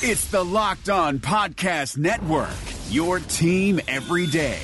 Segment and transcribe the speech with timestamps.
[0.00, 2.54] It's the Locked On Podcast Network,
[2.88, 4.60] your team every day.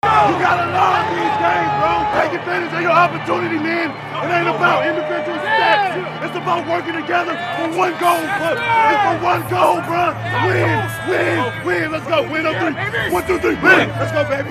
[0.00, 0.08] You
[0.40, 2.00] gotta learn these games, bro.
[2.16, 3.92] Take advantage of your opportunity, man.
[3.92, 6.24] It ain't about individual stats.
[6.24, 8.56] It's about working together for one goal, bro.
[8.56, 10.16] It's for one goal, bro.
[10.48, 10.80] Win,
[11.12, 11.92] win, win.
[11.92, 12.22] Let's go.
[12.32, 13.12] Win on three.
[13.12, 13.56] One, two, three.
[13.60, 13.92] Win.
[14.00, 14.48] Let's go, baby.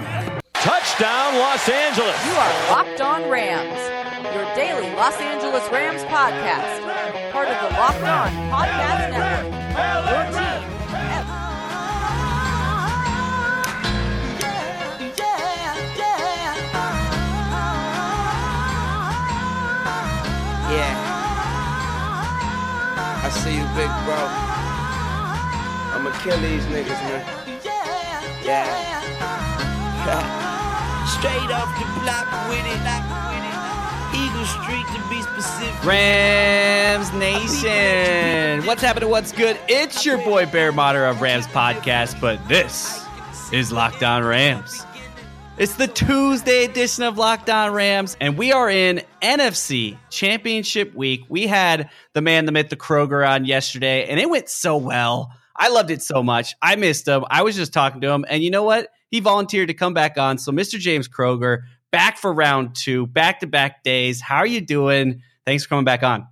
[0.54, 2.26] Touchdown, Los Angeles.
[2.26, 3.80] You are Locked On Rams,
[4.36, 6.84] your daily Los Angeles Rams podcast.
[7.32, 9.48] Part of the Locked On Podcast Network.
[10.12, 10.60] Your team.
[11.00, 11.32] ev-
[15.16, 16.56] Yeah.
[20.76, 20.96] Yeah
[23.24, 24.20] I see you, big bro.
[25.96, 27.24] I'ma kill these niggas, man.
[27.64, 28.20] Yeah.
[28.44, 28.84] yeah.
[31.16, 33.25] Straight off the block with it.
[34.46, 35.84] Street to be specific.
[35.84, 38.66] Rams Nation.
[38.66, 39.10] What's happening?
[39.10, 39.60] What's good?
[39.68, 43.04] It's your boy Bear Motter of Rams Podcast, but this
[43.52, 44.86] is Locked On Rams.
[45.58, 51.24] It's the Tuesday edition of Locked On Rams, and we are in NFC Championship Week.
[51.30, 55.32] We had the man, the myth, the Kroeger on yesterday, and it went so well.
[55.56, 56.54] I loved it so much.
[56.62, 57.24] I missed him.
[57.30, 58.90] I was just talking to him, and you know what?
[59.10, 60.38] He volunteered to come back on.
[60.38, 60.78] So, Mr.
[60.78, 64.22] James Kroeger, back for round two, back to back days.
[64.22, 65.22] How are you doing?
[65.46, 66.28] Thanks for coming back on.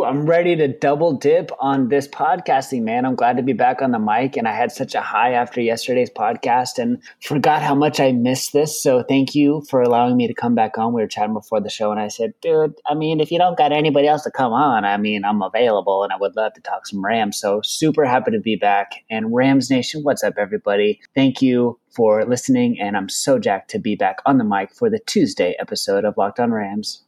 [0.00, 3.04] I'm ready to double dip on this podcasting, man.
[3.04, 5.60] I'm glad to be back on the mic, and I had such a high after
[5.60, 8.82] yesterday's podcast and forgot how much I missed this.
[8.82, 10.94] So thank you for allowing me to come back on.
[10.94, 13.58] We were chatting before the show, and I said, dude, I mean, if you don't
[13.58, 16.62] got anybody else to come on, I mean, I'm available, and I would love to
[16.62, 17.38] talk some Rams.
[17.38, 18.92] So super happy to be back.
[19.10, 21.00] And Rams Nation, what's up, everybody?
[21.14, 24.88] Thank you for listening, and I'm so jacked to be back on the mic for
[24.88, 27.02] the Tuesday episode of Locked On Rams.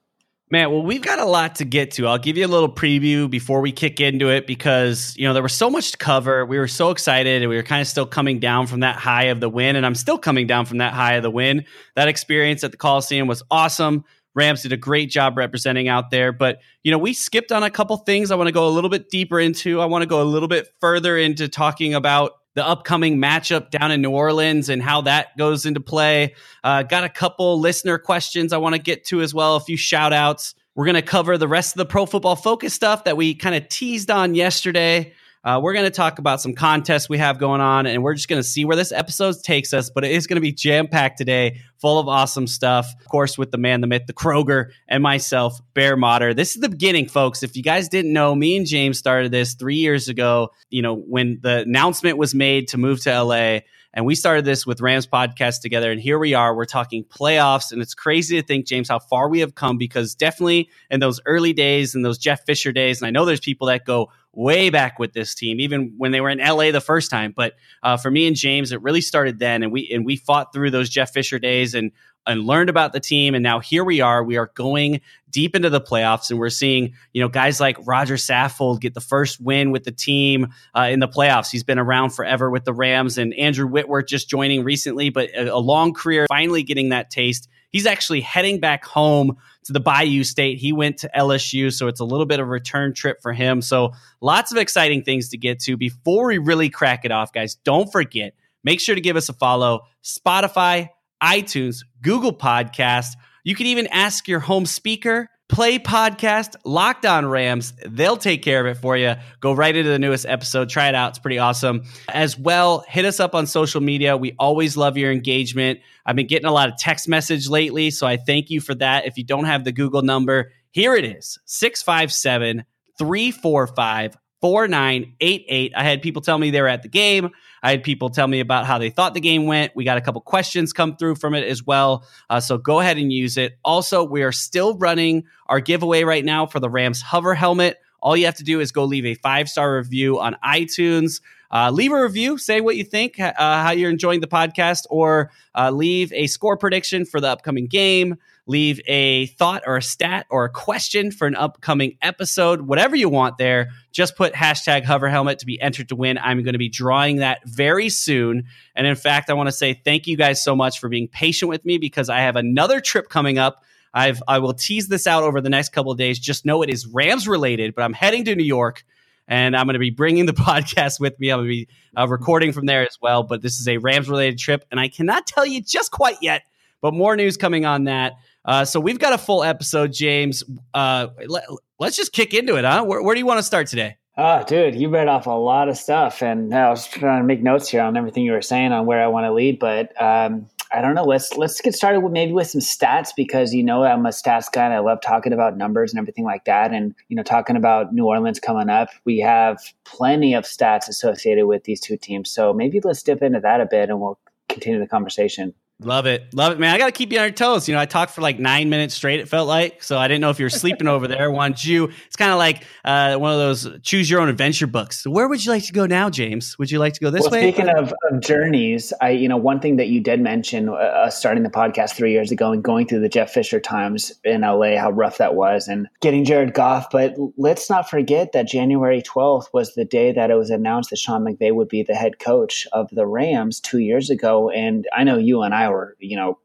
[0.51, 2.07] Man, well, we've got a lot to get to.
[2.07, 5.43] I'll give you a little preview before we kick into it because, you know, there
[5.43, 6.45] was so much to cover.
[6.45, 9.25] We were so excited and we were kind of still coming down from that high
[9.25, 9.75] of the win.
[9.75, 11.65] And I'm still coming down from that high of the win.
[11.97, 14.05] That experience at the Coliseum was awesome.
[14.35, 16.31] Rams did a great job representing out there.
[16.31, 18.91] But, you know, we skipped on a couple things I want to go a little
[18.91, 19.81] bit deeper into.
[19.81, 23.91] I want to go a little bit further into talking about the upcoming matchup down
[23.91, 26.35] in New Orleans and how that goes into play.
[26.63, 29.77] Uh, got a couple listener questions I want to get to as well, a few
[29.77, 30.55] shout outs.
[30.75, 33.55] We're going to cover the rest of the pro football focus stuff that we kind
[33.55, 35.13] of teased on yesterday.
[35.45, 38.29] Uh, we're going to talk about some contests we have going on, and we're just
[38.29, 39.91] going to see where this episode takes us.
[39.91, 42.91] But it is going to be jam packed today, full of awesome stuff.
[42.99, 46.33] Of course, with the man, the myth, the Kroeger, and myself, Bear Motter.
[46.33, 47.43] This is the beginning, folks.
[47.43, 50.53] If you guys didn't know, me and James started this three years ago.
[50.71, 53.59] You know, when the announcement was made to move to LA.
[53.97, 55.93] And we started this with Rams podcast together.
[55.93, 56.57] And here we are.
[56.57, 57.71] We're talking playoffs.
[57.71, 61.21] And it's crazy to think, James, how far we have come because definitely in those
[61.27, 64.71] early days and those Jeff Fisher days, and I know there's people that go way
[64.71, 67.33] back with this team, even when they were in LA the first time.
[67.35, 69.63] But uh, for me and James, it really started then.
[69.63, 71.93] And we and we fought through those Jeff Fisher days and
[72.27, 73.35] and learned about the team.
[73.35, 74.25] And now here we are.
[74.25, 75.01] We are going
[75.31, 79.01] deep into the playoffs, and we're seeing you know guys like Roger Saffold get the
[79.01, 81.51] first win with the team uh, in the playoffs.
[81.51, 85.55] He's been around forever with the Rams, and Andrew Whitworth just joining recently, but a,
[85.55, 87.49] a long career, finally getting that taste.
[87.75, 90.59] He's actually heading back home to the Bayou State.
[90.59, 93.61] He went to LSU, so it's a little bit of a return trip for him.
[93.61, 95.77] So lots of exciting things to get to.
[95.77, 99.33] Before we really crack it off, guys, don't forget, make sure to give us a
[99.33, 99.81] follow.
[100.05, 100.91] Spotify,
[101.21, 103.17] iTunes, Google Podcast.
[103.43, 107.75] You can even ask your home speaker, play podcast, Locked On Rams.
[107.87, 109.15] They'll take care of it for you.
[109.39, 110.69] Go right into the newest episode.
[110.69, 111.11] Try it out.
[111.11, 111.85] It's pretty awesome.
[112.09, 114.17] As well, hit us up on social media.
[114.17, 115.79] We always love your engagement.
[116.05, 119.07] I've been getting a lot of text message lately, so I thank you for that.
[119.07, 122.65] If you don't have the Google number, here it is 657
[122.99, 125.73] 345 4988.
[125.75, 127.31] I had people tell me they were at the game.
[127.63, 129.75] I had people tell me about how they thought the game went.
[129.75, 132.05] We got a couple questions come through from it as well.
[132.29, 133.57] Uh, so go ahead and use it.
[133.65, 137.79] Also, we are still running our giveaway right now for the Rams hover helmet.
[138.03, 141.23] All you have to do is go leave a five star review on iTunes.
[141.55, 145.31] Uh, leave a review, say what you think, uh, how you're enjoying the podcast, or
[145.57, 148.17] uh, leave a score prediction for the upcoming game.
[148.47, 153.09] Leave a thought or a stat or a question for an upcoming episode, whatever you
[153.09, 153.71] want there.
[153.91, 156.19] Just put hashtag hover helmet to be entered to win.
[156.19, 158.45] I'm going to be drawing that very soon.
[158.75, 161.49] And in fact, I want to say thank you guys so much for being patient
[161.49, 163.65] with me because I have another trip coming up.
[163.95, 166.19] I've I will tease this out over the next couple of days.
[166.19, 168.85] Just know it is Rams related, but I'm heading to New York
[169.29, 171.31] and I'm going to be bringing the podcast with me.
[171.31, 173.23] I'm going to be uh, recording from there as well.
[173.23, 176.43] But this is a Rams related trip, and I cannot tell you just quite yet.
[176.81, 178.15] But more news coming on that.
[178.45, 180.45] Uh, so we've got a full episode, James.
[180.75, 181.45] Uh, let,
[181.81, 182.85] us just kick into it, huh?
[182.85, 183.97] Where, where do you want to start today?
[184.17, 187.43] Oh, dude, you read off a lot of stuff, and I was trying to make
[187.43, 189.59] notes here on everything you were saying on where I want to lead.
[189.59, 191.05] But um, I don't know.
[191.05, 194.51] Let's let's get started with maybe with some stats because you know I'm a stats
[194.51, 196.73] guy and I love talking about numbers and everything like that.
[196.73, 201.47] And you know, talking about New Orleans coming up, we have plenty of stats associated
[201.47, 202.29] with these two teams.
[202.31, 204.19] So maybe let's dip into that a bit and we'll
[204.49, 205.55] continue the conversation.
[205.81, 206.33] Love it.
[206.33, 206.73] Love it, man.
[206.73, 207.69] I got to keep you on your toes.
[207.69, 209.83] You know, I talked for like nine minutes straight, it felt like.
[209.83, 211.33] So I didn't know if you were sleeping over there.
[211.33, 215.03] Wanted you, it's kind of like uh, one of those choose your own adventure books.
[215.03, 216.57] So where would you like to go now, James?
[216.59, 217.53] Would you like to go this well, way?
[217.53, 221.43] Speaking of, of, journeys, I, you know, one thing that you did mention uh, starting
[221.43, 224.91] the podcast three years ago and going through the Jeff Fisher times in LA, how
[224.91, 226.87] rough that was, and getting Jared Goff.
[226.93, 230.99] But let's not forget that January 12th was the day that it was announced that
[230.99, 234.51] Sean McVay would be the head coach of the Rams two years ago.
[234.51, 236.39] And I know you and I were, you know,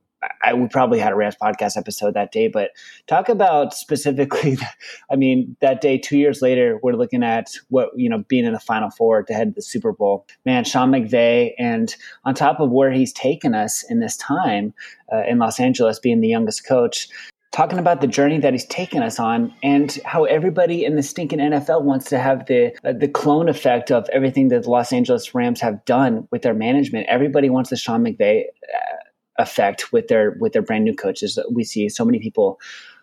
[0.44, 2.72] I, we probably had a Rams podcast episode that day, but
[3.08, 4.58] talk about specifically.
[5.12, 8.54] I mean, that day, two years later, we're looking at what you know being in
[8.54, 10.26] the Final Four to head to the Super Bowl.
[10.46, 11.96] Man, Sean McVay, and
[12.26, 14.74] on top of where he's taken us in this time
[15.14, 17.08] uh, in Los Angeles, being the youngest coach,
[17.52, 21.40] talking about the journey that he's taken us on and how everybody in the stinking
[21.40, 25.34] NFL wants to have the uh, the clone effect of everything that the Los Angeles
[25.34, 27.08] Rams have done with their management.
[27.08, 28.96] Everybody wants the Sean McVay uh,
[29.40, 31.40] effect with their with their brand new coaches.
[31.52, 32.60] We see so many people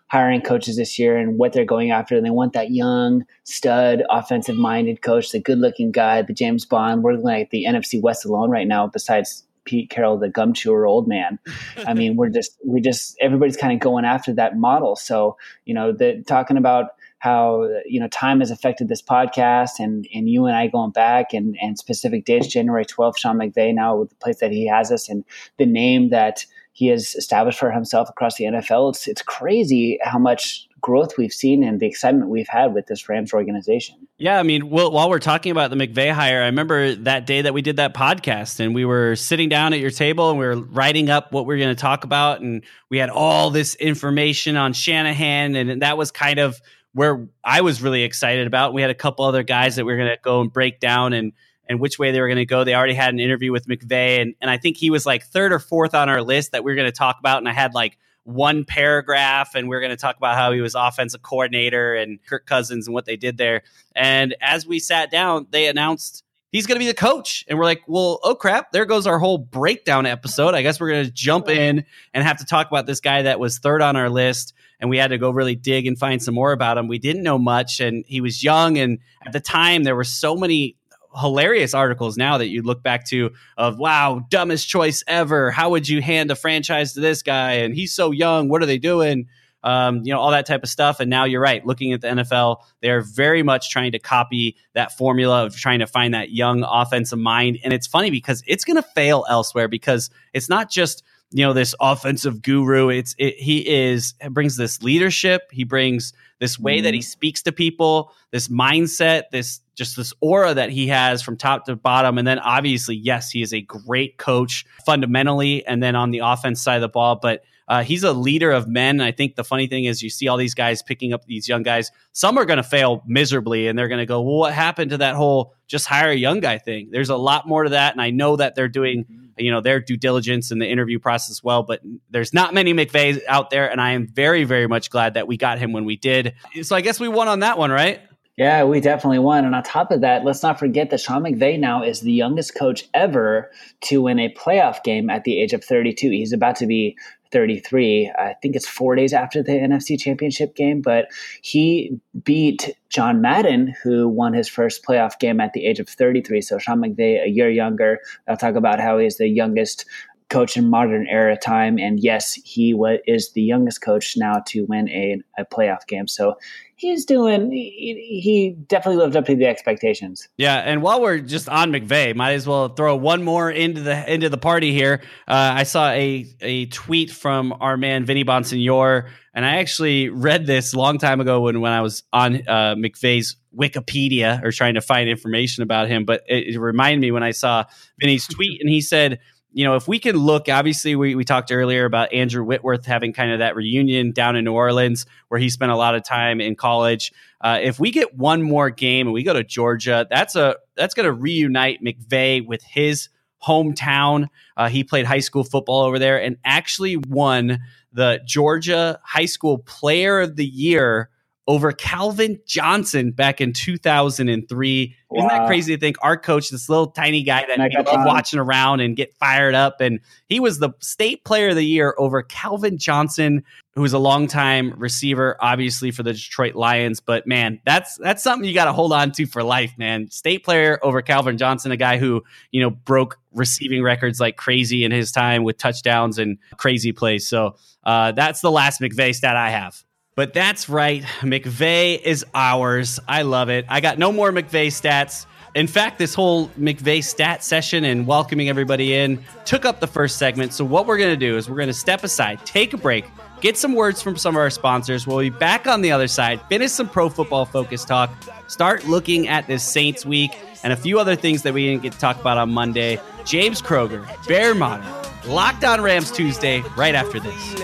[0.09, 2.15] hiring coaches this year and what they're going after.
[2.15, 6.65] And they want that young, stud, offensive minded coach, the good looking guy, the James
[6.65, 7.03] Bond.
[7.03, 11.09] We're like the NFC West alone right now, besides Pete Carroll, the gum chewer old
[11.09, 11.39] man.
[11.85, 14.95] I mean, we're just, we just, everybody's kind of going after that model.
[14.95, 15.35] So,
[15.65, 20.29] you know, the talking about how you know time has affected this podcast and and
[20.29, 24.09] you and I going back and and specific dates January 12th Sean McVay now with
[24.09, 25.23] the place that he has us and
[25.57, 30.19] the name that he has established for himself across the NFL it's it's crazy how
[30.19, 34.07] much growth we've seen and the excitement we've had with this Rams organization.
[34.17, 37.41] Yeah, I mean, well, while we're talking about the McVay hire, I remember that day
[37.41, 40.45] that we did that podcast and we were sitting down at your table and we
[40.45, 43.75] were writing up what we are going to talk about and we had all this
[43.75, 46.61] information on Shanahan and that was kind of
[46.97, 48.73] where I was really excited about.
[48.73, 51.13] We had a couple other guys that we are going to go and break down
[51.13, 51.31] and
[51.69, 52.63] and which way they were going to go.
[52.63, 55.53] They already had an interview with McVay, and and I think he was like third
[55.53, 57.37] or fourth on our list that we are going to talk about.
[57.37, 60.59] And I had like one paragraph, and we are going to talk about how he
[60.59, 63.61] was offensive coordinator and Kirk Cousins and what they did there.
[63.95, 66.23] And as we sat down, they announced
[66.57, 67.45] he's going to be the coach.
[67.47, 70.55] And we're like, well, oh crap, there goes our whole breakdown episode.
[70.55, 73.39] I guess we're going to jump in and have to talk about this guy that
[73.39, 76.33] was third on our list and we had to go really dig and find some
[76.33, 76.87] more about him.
[76.87, 80.35] We didn't know much, and he was young, and at the time there were so
[80.35, 80.75] many
[81.19, 85.87] hilarious articles now that you look back to of wow dumbest choice ever how would
[85.89, 89.25] you hand a franchise to this guy and he's so young what are they doing
[89.67, 91.01] um, you know all that type of stuff.
[91.01, 91.63] And now you're right.
[91.65, 95.87] Looking at the nfl they're very much trying to copy that formula of trying to
[95.87, 97.59] find that young offensive mind.
[97.63, 101.51] And it's funny because it's going to fail elsewhere because it's not just you know
[101.51, 102.87] this offensive guru.
[102.87, 105.41] It's it, he is brings this leadership.
[105.51, 106.83] He brings this way mm.
[106.83, 107.05] that he mm-hmm.
[107.05, 111.75] speaks to people this mindset this just this aura that he has from top to
[111.75, 112.17] bottom.
[112.17, 116.61] And then obviously yes he is a great coach fundamentally and then on the offense
[116.61, 117.17] side of the ball.
[117.17, 118.95] But uh, he's a leader of men.
[118.95, 121.47] And I think the funny thing is, you see all these guys picking up these
[121.47, 121.91] young guys.
[122.13, 124.97] Some are going to fail miserably, and they're going to go, "Well, what happened to
[124.99, 128.01] that whole just hire a young guy thing?" There's a lot more to that, and
[128.01, 129.25] I know that they're doing, mm-hmm.
[129.37, 131.63] you know, their due diligence in the interview process as well.
[131.63, 135.27] But there's not many McVays out there, and I am very, very much glad that
[135.27, 136.35] we got him when we did.
[136.61, 138.01] So I guess we won on that one, right?
[138.37, 139.45] Yeah, we definitely won.
[139.45, 142.53] And on top of that, let's not forget that Sean McVay now is the youngest
[142.53, 143.49] coach ever
[143.85, 146.11] to win a playoff game at the age of 32.
[146.11, 146.95] He's about to be
[147.31, 148.11] 33.
[148.17, 151.07] I think it's four days after the NFC Championship game, but
[151.41, 156.41] he beat John Madden, who won his first playoff game at the age of 33.
[156.41, 157.99] So Sean McVay, a year younger.
[158.27, 159.85] I'll talk about how he's the youngest
[160.29, 161.77] coach in modern era time.
[161.77, 166.07] And yes, he was, is the youngest coach now to win a, a playoff game.
[166.07, 166.37] So
[166.77, 171.49] he's doing he, he, definitely lived up to the expectations yeah and while we're just
[171.49, 175.53] on mcvay might as well throw one more into the into the party here uh,
[175.55, 180.73] i saw a a tweet from our man vinny bonsignore and i actually read this
[180.73, 185.09] a long time ago when when i was on uh, wikipedia or trying to find
[185.09, 187.63] information about him but it, it reminded me when i saw
[187.99, 189.19] vinny's tweet and he said
[189.57, 193.11] you know, if we can look, obviously, we, we talked earlier about Andrew Whitworth having
[193.11, 196.39] kind of that reunion down in New Orleans where he spent a lot of time
[196.39, 197.11] in college.
[197.41, 200.93] Uh, if we get one more game and we go to Georgia, that's a that's
[200.93, 203.09] going to reunite McVay with his
[203.43, 204.27] hometown.
[204.55, 207.57] Uh, he played high school football over there and actually won
[207.91, 211.09] the Georgia High School Player of the Year
[211.47, 214.95] over Calvin Johnson back in 2003.
[215.15, 218.39] Isn't that crazy to think our coach, this little tiny guy that we love watching
[218.39, 222.21] around and get fired up, and he was the state player of the year over
[222.21, 226.99] Calvin Johnson, who was a longtime receiver, obviously for the Detroit Lions.
[226.99, 230.11] But man, that's that's something you got to hold on to for life, man.
[230.11, 234.83] State player over Calvin Johnson, a guy who you know broke receiving records like crazy
[234.83, 237.25] in his time with touchdowns and crazy plays.
[237.25, 239.81] So uh, that's the last McVay stat I have.
[240.17, 241.03] But that's right.
[241.21, 242.99] McVay is ours.
[243.07, 243.65] I love it.
[243.69, 245.27] I got no more McVay stats.
[245.53, 250.17] In fact, this whole McVay stat session and welcoming everybody in took up the first
[250.17, 250.53] segment.
[250.53, 253.05] So, what we're going to do is we're going to step aside, take a break,
[253.41, 255.05] get some words from some of our sponsors.
[255.05, 258.09] We'll be back on the other side, finish some pro football focus talk,
[258.47, 260.31] start looking at this Saints week,
[260.63, 262.99] and a few other things that we didn't get to talk about on Monday.
[263.23, 267.61] James Kroeger, Bear Motter, Locked on Rams Tuesday, right after this.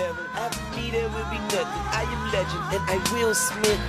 [2.34, 3.80] Legend, and I will Smith.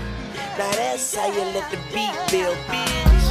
[0.57, 3.25] Now that's how you let the beat build, bitch.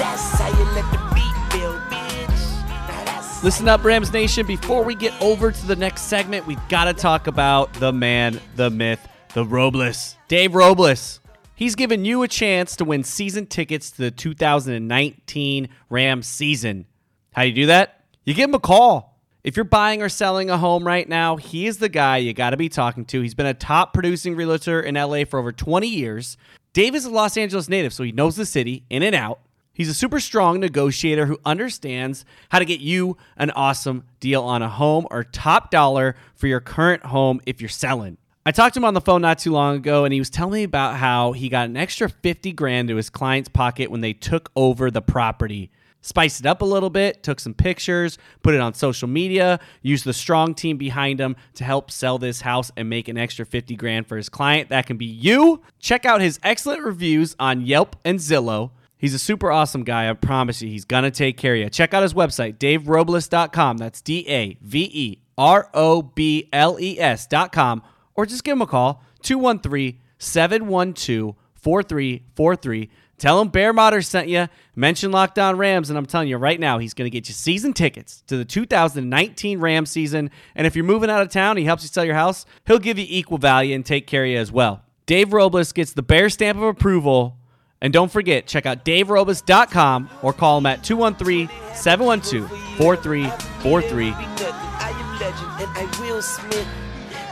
[0.00, 3.42] That's how you let the beat build, bitch.
[3.44, 4.46] Listen up, Rams Nation.
[4.46, 8.40] Before we get over to the next segment, we've got to talk about the man,
[8.56, 10.16] the myth, the Robles.
[10.26, 11.20] Dave Robles.
[11.54, 16.86] He's given you a chance to win season tickets to the 2019 Rams season.
[17.34, 18.00] How do you do that?
[18.24, 19.15] You give him a call.
[19.46, 22.50] If you're buying or selling a home right now, he is the guy you got
[22.50, 23.20] to be talking to.
[23.20, 26.36] He's been a top producing realtor in LA for over 20 years.
[26.72, 29.38] Dave is a Los Angeles native, so he knows the city in and out.
[29.72, 34.62] He's a super strong negotiator who understands how to get you an awesome deal on
[34.62, 38.18] a home or top dollar for your current home if you're selling.
[38.44, 40.54] I talked to him on the phone not too long ago and he was telling
[40.54, 44.12] me about how he got an extra 50 grand to his client's pocket when they
[44.12, 45.70] took over the property.
[46.06, 50.04] Spiced it up a little bit, took some pictures, put it on social media, used
[50.04, 53.74] the strong team behind him to help sell this house and make an extra 50
[53.74, 54.68] grand for his client.
[54.68, 55.62] That can be you.
[55.80, 58.70] Check out his excellent reviews on Yelp and Zillow.
[58.96, 60.08] He's a super awesome guy.
[60.08, 61.70] I promise you, he's going to take care of you.
[61.70, 63.78] Check out his website, daverobles.com.
[63.78, 67.82] That's D A V E R O B L E S.com.
[68.14, 72.90] Or just give him a call, 213 712 4343.
[73.18, 74.48] Tell him Bear Motter sent you.
[74.74, 77.34] Mention Locked On Rams, and I'm telling you right now, he's going to get you
[77.34, 80.30] season tickets to the 2019 Rams season.
[80.54, 82.44] And if you're moving out of town, he helps you sell your house.
[82.66, 84.82] He'll give you equal value and take care of you as well.
[85.06, 87.38] Dave Robles gets the Bear stamp of approval.
[87.80, 94.12] And don't forget, check out daverobles.com or call him at 213 712 4343.
[94.12, 96.66] I am legend, and I will Smith.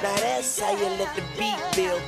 [0.03, 2.03] Now that's how you let the beat build,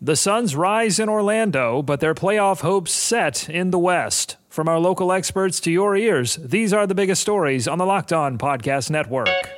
[0.00, 4.36] The Suns rise in Orlando, but their playoff hopes set in the West.
[4.48, 8.12] From our local experts to your ears, these are the biggest stories on the Locked
[8.12, 9.57] On Podcast Network.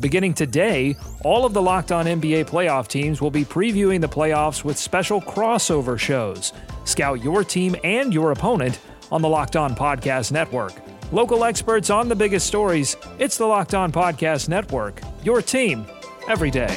[0.00, 4.64] Beginning today, all of the Locked On NBA playoff teams will be previewing the playoffs
[4.64, 6.52] with special crossover shows.
[6.84, 8.80] Scout your team and your opponent
[9.12, 10.72] on the Locked On Podcast Network.
[11.12, 12.96] Local experts on the biggest stories.
[13.18, 15.00] It's the Locked On Podcast Network.
[15.22, 15.86] Your team
[16.28, 16.76] every day.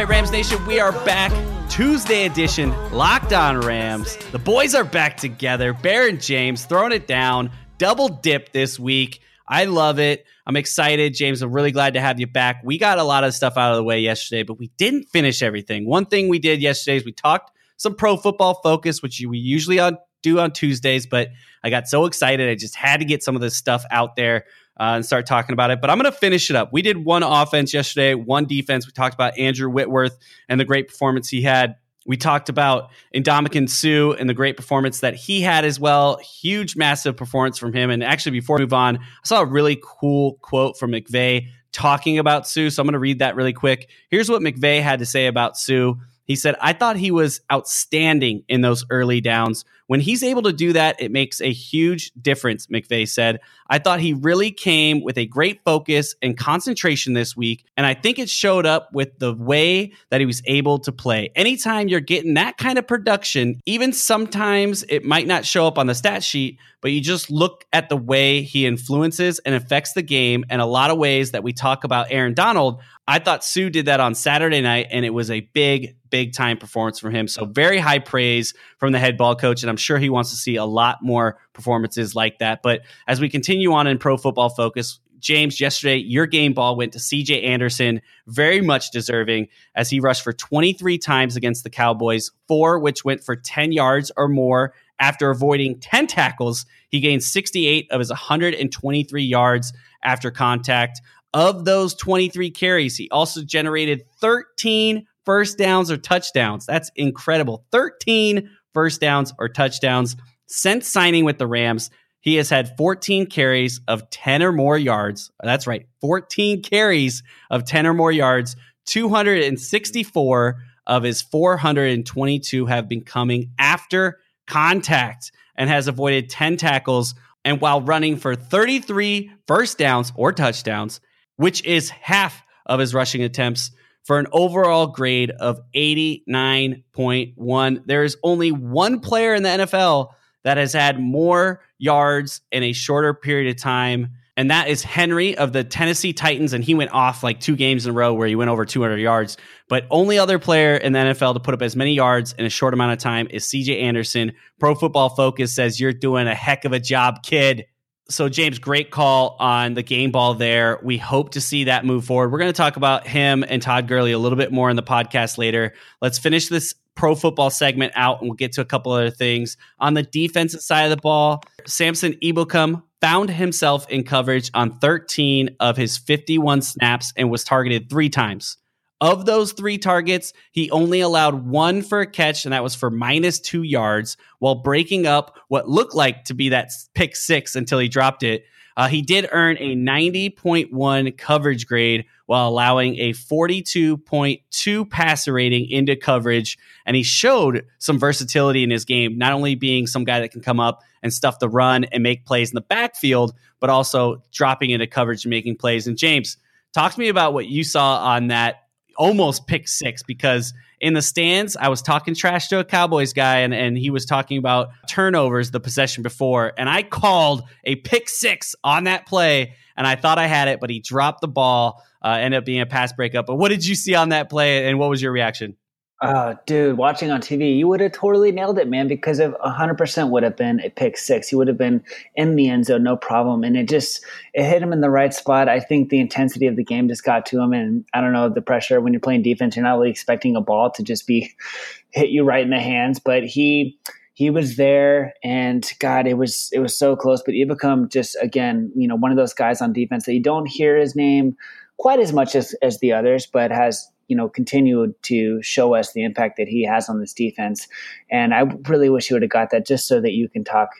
[0.00, 1.30] Right, Rams Nation, we are back.
[1.68, 4.16] Tuesday edition, Locked On Rams.
[4.32, 5.74] The boys are back together.
[5.74, 7.50] Bear and James throwing it down.
[7.76, 9.20] Double dip this week.
[9.46, 10.24] I love it.
[10.46, 11.12] I'm excited.
[11.12, 12.62] James, I'm really glad to have you back.
[12.64, 15.42] We got a lot of stuff out of the way yesterday, but we didn't finish
[15.42, 15.86] everything.
[15.86, 19.80] One thing we did yesterday is we talked some pro football focus, which we usually
[20.22, 21.28] do on Tuesdays, but
[21.62, 22.48] I got so excited.
[22.48, 24.46] I just had to get some of this stuff out there
[24.80, 25.80] uh, and start talking about it.
[25.82, 26.72] But I'm going to finish it up.
[26.72, 28.86] We did one offense yesterday, one defense.
[28.86, 30.18] We talked about Andrew Whitworth
[30.48, 31.76] and the great performance he had.
[32.06, 36.16] We talked about Ndamukong Suh and the great performance that he had as well.
[36.16, 37.90] Huge, massive performance from him.
[37.90, 42.18] And actually, before we move on, I saw a really cool quote from McVay talking
[42.18, 42.70] about Suh.
[42.70, 43.90] So I'm going to read that really quick.
[44.08, 45.92] Here's what McVay had to say about Suh.
[46.30, 49.64] He said, I thought he was outstanding in those early downs.
[49.88, 53.40] When he's able to do that, it makes a huge difference, McVay said.
[53.68, 57.64] I thought he really came with a great focus and concentration this week.
[57.76, 61.32] And I think it showed up with the way that he was able to play.
[61.34, 65.88] Anytime you're getting that kind of production, even sometimes it might not show up on
[65.88, 70.02] the stat sheet, but you just look at the way he influences and affects the
[70.02, 72.80] game and a lot of ways that we talk about Aaron Donald.
[73.08, 76.58] I thought Suh did that on Saturday night, and it was a big, big time
[76.58, 77.28] performance from him.
[77.28, 79.62] So, very high praise from the head ball coach.
[79.62, 82.62] And I'm sure he wants to see a lot more performances like that.
[82.62, 86.92] But as we continue on in Pro Football Focus, James, yesterday, your game ball went
[86.94, 92.30] to CJ Anderson, very much deserving, as he rushed for 23 times against the Cowboys,
[92.48, 94.74] four which went for 10 yards or more.
[94.98, 101.00] After avoiding 10 tackles, he gained 68 of his 123 yards after contact.
[101.32, 106.66] Of those 23 carries, he also generated 13 first downs or touchdowns.
[106.66, 107.64] That's incredible.
[107.72, 110.16] 13 first downs or touchdowns.
[110.46, 115.30] Since signing with the Rams, he has had 14 carries of 10 or more yards.
[115.42, 118.56] That's right, 14 carries of 10 or more yards.
[118.86, 127.14] 264 of his 422 have been coming after contact and has avoided 10 tackles.
[127.44, 131.00] And while running for 33 first downs or touchdowns,
[131.36, 133.70] which is half of his rushing attempts
[134.04, 137.86] for an overall grade of 89.1.
[137.86, 140.08] There is only one player in the NFL
[140.44, 144.08] that has had more yards in a shorter period of time.
[144.36, 146.54] And that is Henry of the Tennessee Titans.
[146.54, 148.96] And he went off like two games in a row where he went over 200
[148.96, 149.36] yards.
[149.68, 152.50] But only other player in the NFL to put up as many yards in a
[152.50, 154.32] short amount of time is CJ Anderson.
[154.58, 157.66] Pro Football Focus says you're doing a heck of a job, kid
[158.10, 160.78] so James, great call on the game ball there.
[160.82, 162.32] We hope to see that move forward.
[162.32, 164.82] We're going to talk about him and Todd Gurley a little bit more in the
[164.82, 165.74] podcast later.
[166.02, 169.56] Let's finish this pro football segment out and we'll get to a couple other things.
[169.78, 175.56] On the defensive side of the ball, Samson Ebukam found himself in coverage on 13
[175.60, 178.58] of his 51 snaps and was targeted three times.
[179.00, 182.90] Of those three targets, he only allowed one for a catch, and that was for
[182.90, 187.78] minus two yards, while breaking up what looked like to be that pick six until
[187.78, 188.44] he dropped it.
[188.76, 195.96] Uh, he did earn a 90.1 coverage grade while allowing a 42.2 passer rating into
[195.96, 196.56] coverage.
[196.86, 200.40] And he showed some versatility in his game, not only being some guy that can
[200.40, 204.70] come up and stuff the run and make plays in the backfield, but also dropping
[204.70, 205.86] into coverage and making plays.
[205.86, 206.36] And James,
[206.72, 208.62] talk to me about what you saw on that
[209.00, 213.38] almost pick six because in the stands, I was talking trash to a Cowboys guy
[213.38, 216.52] and, and he was talking about turnovers the possession before.
[216.58, 220.60] And I called a pick six on that play and I thought I had it,
[220.60, 223.24] but he dropped the ball, uh, ended up being a pass breakup.
[223.24, 225.56] But what did you see on that play and what was your reaction?
[226.02, 230.08] Oh, dude, watching on TV, you would have totally nailed it, man, because of 100%
[230.08, 231.28] would have been a pick six.
[231.28, 231.84] He would have been
[232.14, 233.44] in the end zone, no problem.
[233.44, 235.50] And it just, it hit him in the right spot.
[235.50, 237.52] I think the intensity of the game just got to him.
[237.52, 240.40] And I don't know, the pressure when you're playing defense, you're not really expecting a
[240.40, 241.34] ball to just be
[241.90, 242.98] hit you right in the hands.
[242.98, 243.78] But he,
[244.14, 247.22] he was there and God, it was, it was so close.
[247.22, 250.46] But Ebukam just, again, you know, one of those guys on defense that you don't
[250.46, 251.36] hear his name
[251.76, 255.92] quite as much as, as the others, but has you know continued to show us
[255.92, 257.68] the impact that he has on this defense.
[258.10, 260.70] And I really wish he would have got that just so that you can talk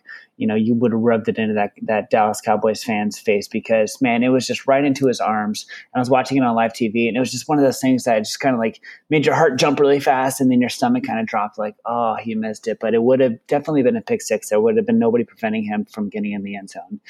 [0.41, 4.01] you know, you would have rubbed it into that that Dallas Cowboys fan's face because
[4.01, 5.67] man, it was just right into his arms.
[5.93, 7.79] And I was watching it on live TV, and it was just one of those
[7.79, 10.71] things that just kind of like made your heart jump really fast, and then your
[10.71, 12.79] stomach kind of dropped, like, oh, he missed it.
[12.81, 14.49] But it would have definitely been a pick six.
[14.49, 17.01] There would have been nobody preventing him from getting in the end zone.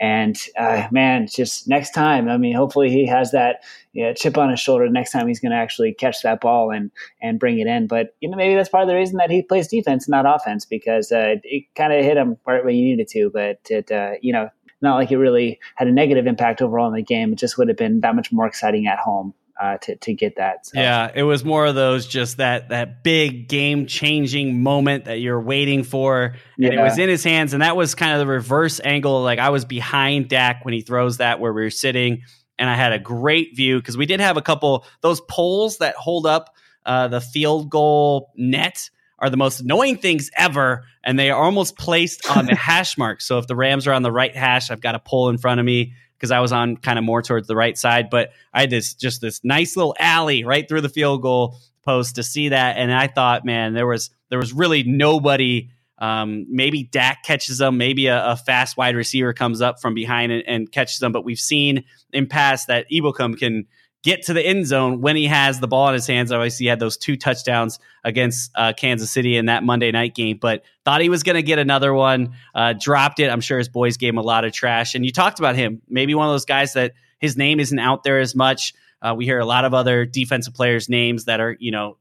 [0.00, 3.64] And uh, man, just next time, I mean, hopefully he has that
[3.98, 6.92] yeah, chip on his shoulder next time he's going to actually catch that ball and
[7.20, 7.88] and bring it in.
[7.88, 10.64] But you know, maybe that's part of the reason that he plays defense, not offense,
[10.64, 14.12] because uh, it kind of hit him right when you needed to, but it, uh,
[14.22, 14.48] you know,
[14.80, 17.32] not like it really had a negative impact overall in the game.
[17.32, 19.34] It just would have been that much more exciting at home.
[19.60, 20.64] Uh, to to get that.
[20.66, 20.78] So.
[20.78, 25.40] Yeah, it was more of those just that that big game changing moment that you're
[25.40, 26.36] waiting for, and
[26.72, 26.78] yeah.
[26.78, 29.20] it was in his hands, and that was kind of the reverse angle.
[29.20, 32.22] Like I was behind Dak when he throws that where we were sitting,
[32.56, 35.96] and I had a great view because we did have a couple those poles that
[35.96, 36.54] hold up
[36.86, 41.76] uh, the field goal net are the most annoying things ever, and they are almost
[41.76, 43.20] placed on the hash mark.
[43.20, 45.60] So if the Rams are on the right hash, I've got a pole in front
[45.60, 48.10] of me because I was on kind of more towards the right side.
[48.10, 52.16] But I had this just this nice little alley right through the field goal post
[52.16, 55.70] to see that, and I thought, man, there was there was really nobody.
[56.00, 57.76] Um, maybe Dak catches them.
[57.76, 61.10] Maybe a, a, fast wide receiver comes up from behind and, and, catches them.
[61.10, 63.66] But we've seen in past that Ebukam can
[64.02, 66.30] get to the end zone when he has the ball in his hands.
[66.30, 70.38] Obviously, he had those two touchdowns against uh, Kansas City in that Monday night game,
[70.40, 72.34] but thought he was going to get another one.
[72.54, 73.30] Uh, dropped it.
[73.30, 74.94] I'm sure his boys gave him a lot of trash.
[74.94, 78.04] And you talked about him, maybe one of those guys that his name isn't out
[78.04, 78.72] there as much.
[79.02, 81.96] Uh, we hear a lot of other defensive players' names that are, you know,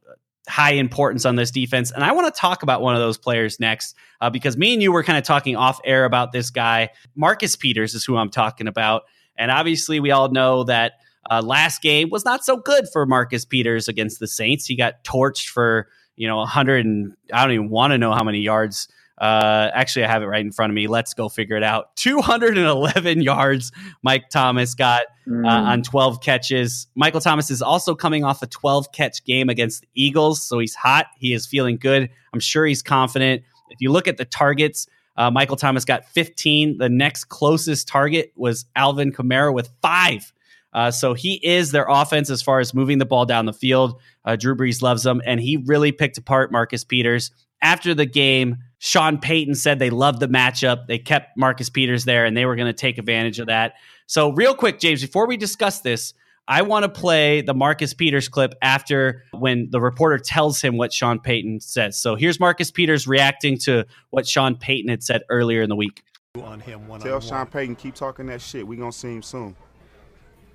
[0.47, 1.91] high importance on this defense.
[1.91, 4.81] And I want to talk about one of those players next uh, because me and
[4.81, 6.89] you were kind of talking off air about this guy.
[7.15, 9.03] Marcus Peters is who I'm talking about.
[9.36, 10.93] And obviously, we all know that
[11.29, 14.65] uh, last game was not so good for Marcus Peters against the Saints.
[14.65, 18.23] He got torched for you know 100 and I don't even want to know how
[18.23, 18.87] many yards.
[19.17, 20.85] Uh, actually, I have it right in front of me.
[20.85, 21.95] Let's go figure it out.
[21.95, 23.71] 211 yards
[24.03, 25.47] Mike Thomas got uh, mm.
[25.47, 26.87] on 12 catches.
[26.95, 30.75] Michael Thomas is also coming off a 12 catch game against the Eagles, so he's
[30.75, 31.07] hot.
[31.17, 32.09] He is feeling good.
[32.31, 33.41] I'm sure he's confident.
[33.69, 34.87] If you look at the targets,
[35.17, 36.77] uh, Michael Thomas got 15.
[36.77, 40.31] The next closest target was Alvin Kamara with five.
[40.73, 43.99] Uh, so he is their offense as far as moving the ball down the field.
[44.25, 47.32] Uh, Drew Brees loves them, and he really picked apart Marcus Peters.
[47.62, 50.88] After the game, Sean Payton said they loved the matchup.
[50.88, 53.73] They kept Marcus Peters there, and they were going to take advantage of that.
[54.06, 56.13] So, real quick, James, before we discuss this,
[56.47, 60.93] I want to play the Marcus Peters clip after when the reporter tells him what
[60.93, 61.97] Sean Payton says.
[61.97, 66.03] So, here's Marcus Peters reacting to what Sean Payton had said earlier in the week.
[66.43, 68.67] On him one Tell Sean Payton keep talking that shit.
[68.67, 69.56] We're gonna see him soon.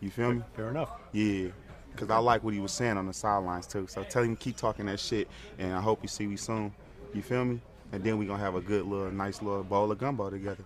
[0.03, 0.43] You feel me?
[0.55, 0.91] Fair enough.
[1.13, 1.49] Yeah.
[1.95, 3.87] Cause I like what he was saying on the sidelines too.
[3.87, 6.75] So tell him keep talking that shit, and I hope you see me soon.
[7.15, 7.61] You feel me?
[7.93, 10.65] And then we're gonna have a good little, nice little bowl of gumbo together.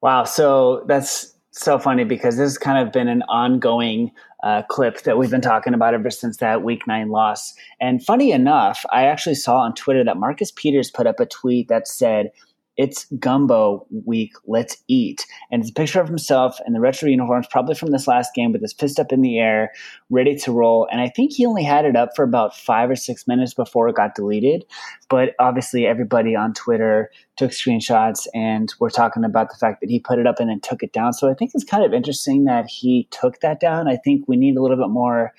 [0.00, 0.24] Wow.
[0.24, 4.12] So that's so funny because this has kind of been an ongoing
[4.44, 7.54] uh, clip that we've been talking about ever since that week nine loss.
[7.80, 11.68] And funny enough, I actually saw on Twitter that Marcus Peters put up a tweet
[11.68, 12.30] that said
[12.76, 14.32] it's gumbo week.
[14.46, 15.26] Let's eat.
[15.50, 18.52] And it's a picture of himself in the retro uniforms, probably from this last game,
[18.52, 19.72] with his fist up in the air,
[20.08, 20.88] ready to roll.
[20.90, 23.88] And I think he only had it up for about five or six minutes before
[23.88, 24.64] it got deleted.
[25.10, 30.00] But obviously, everybody on Twitter took screenshots and we're talking about the fact that he
[30.00, 31.12] put it up and then took it down.
[31.12, 33.88] So I think it's kind of interesting that he took that down.
[33.88, 35.32] I think we need a little bit more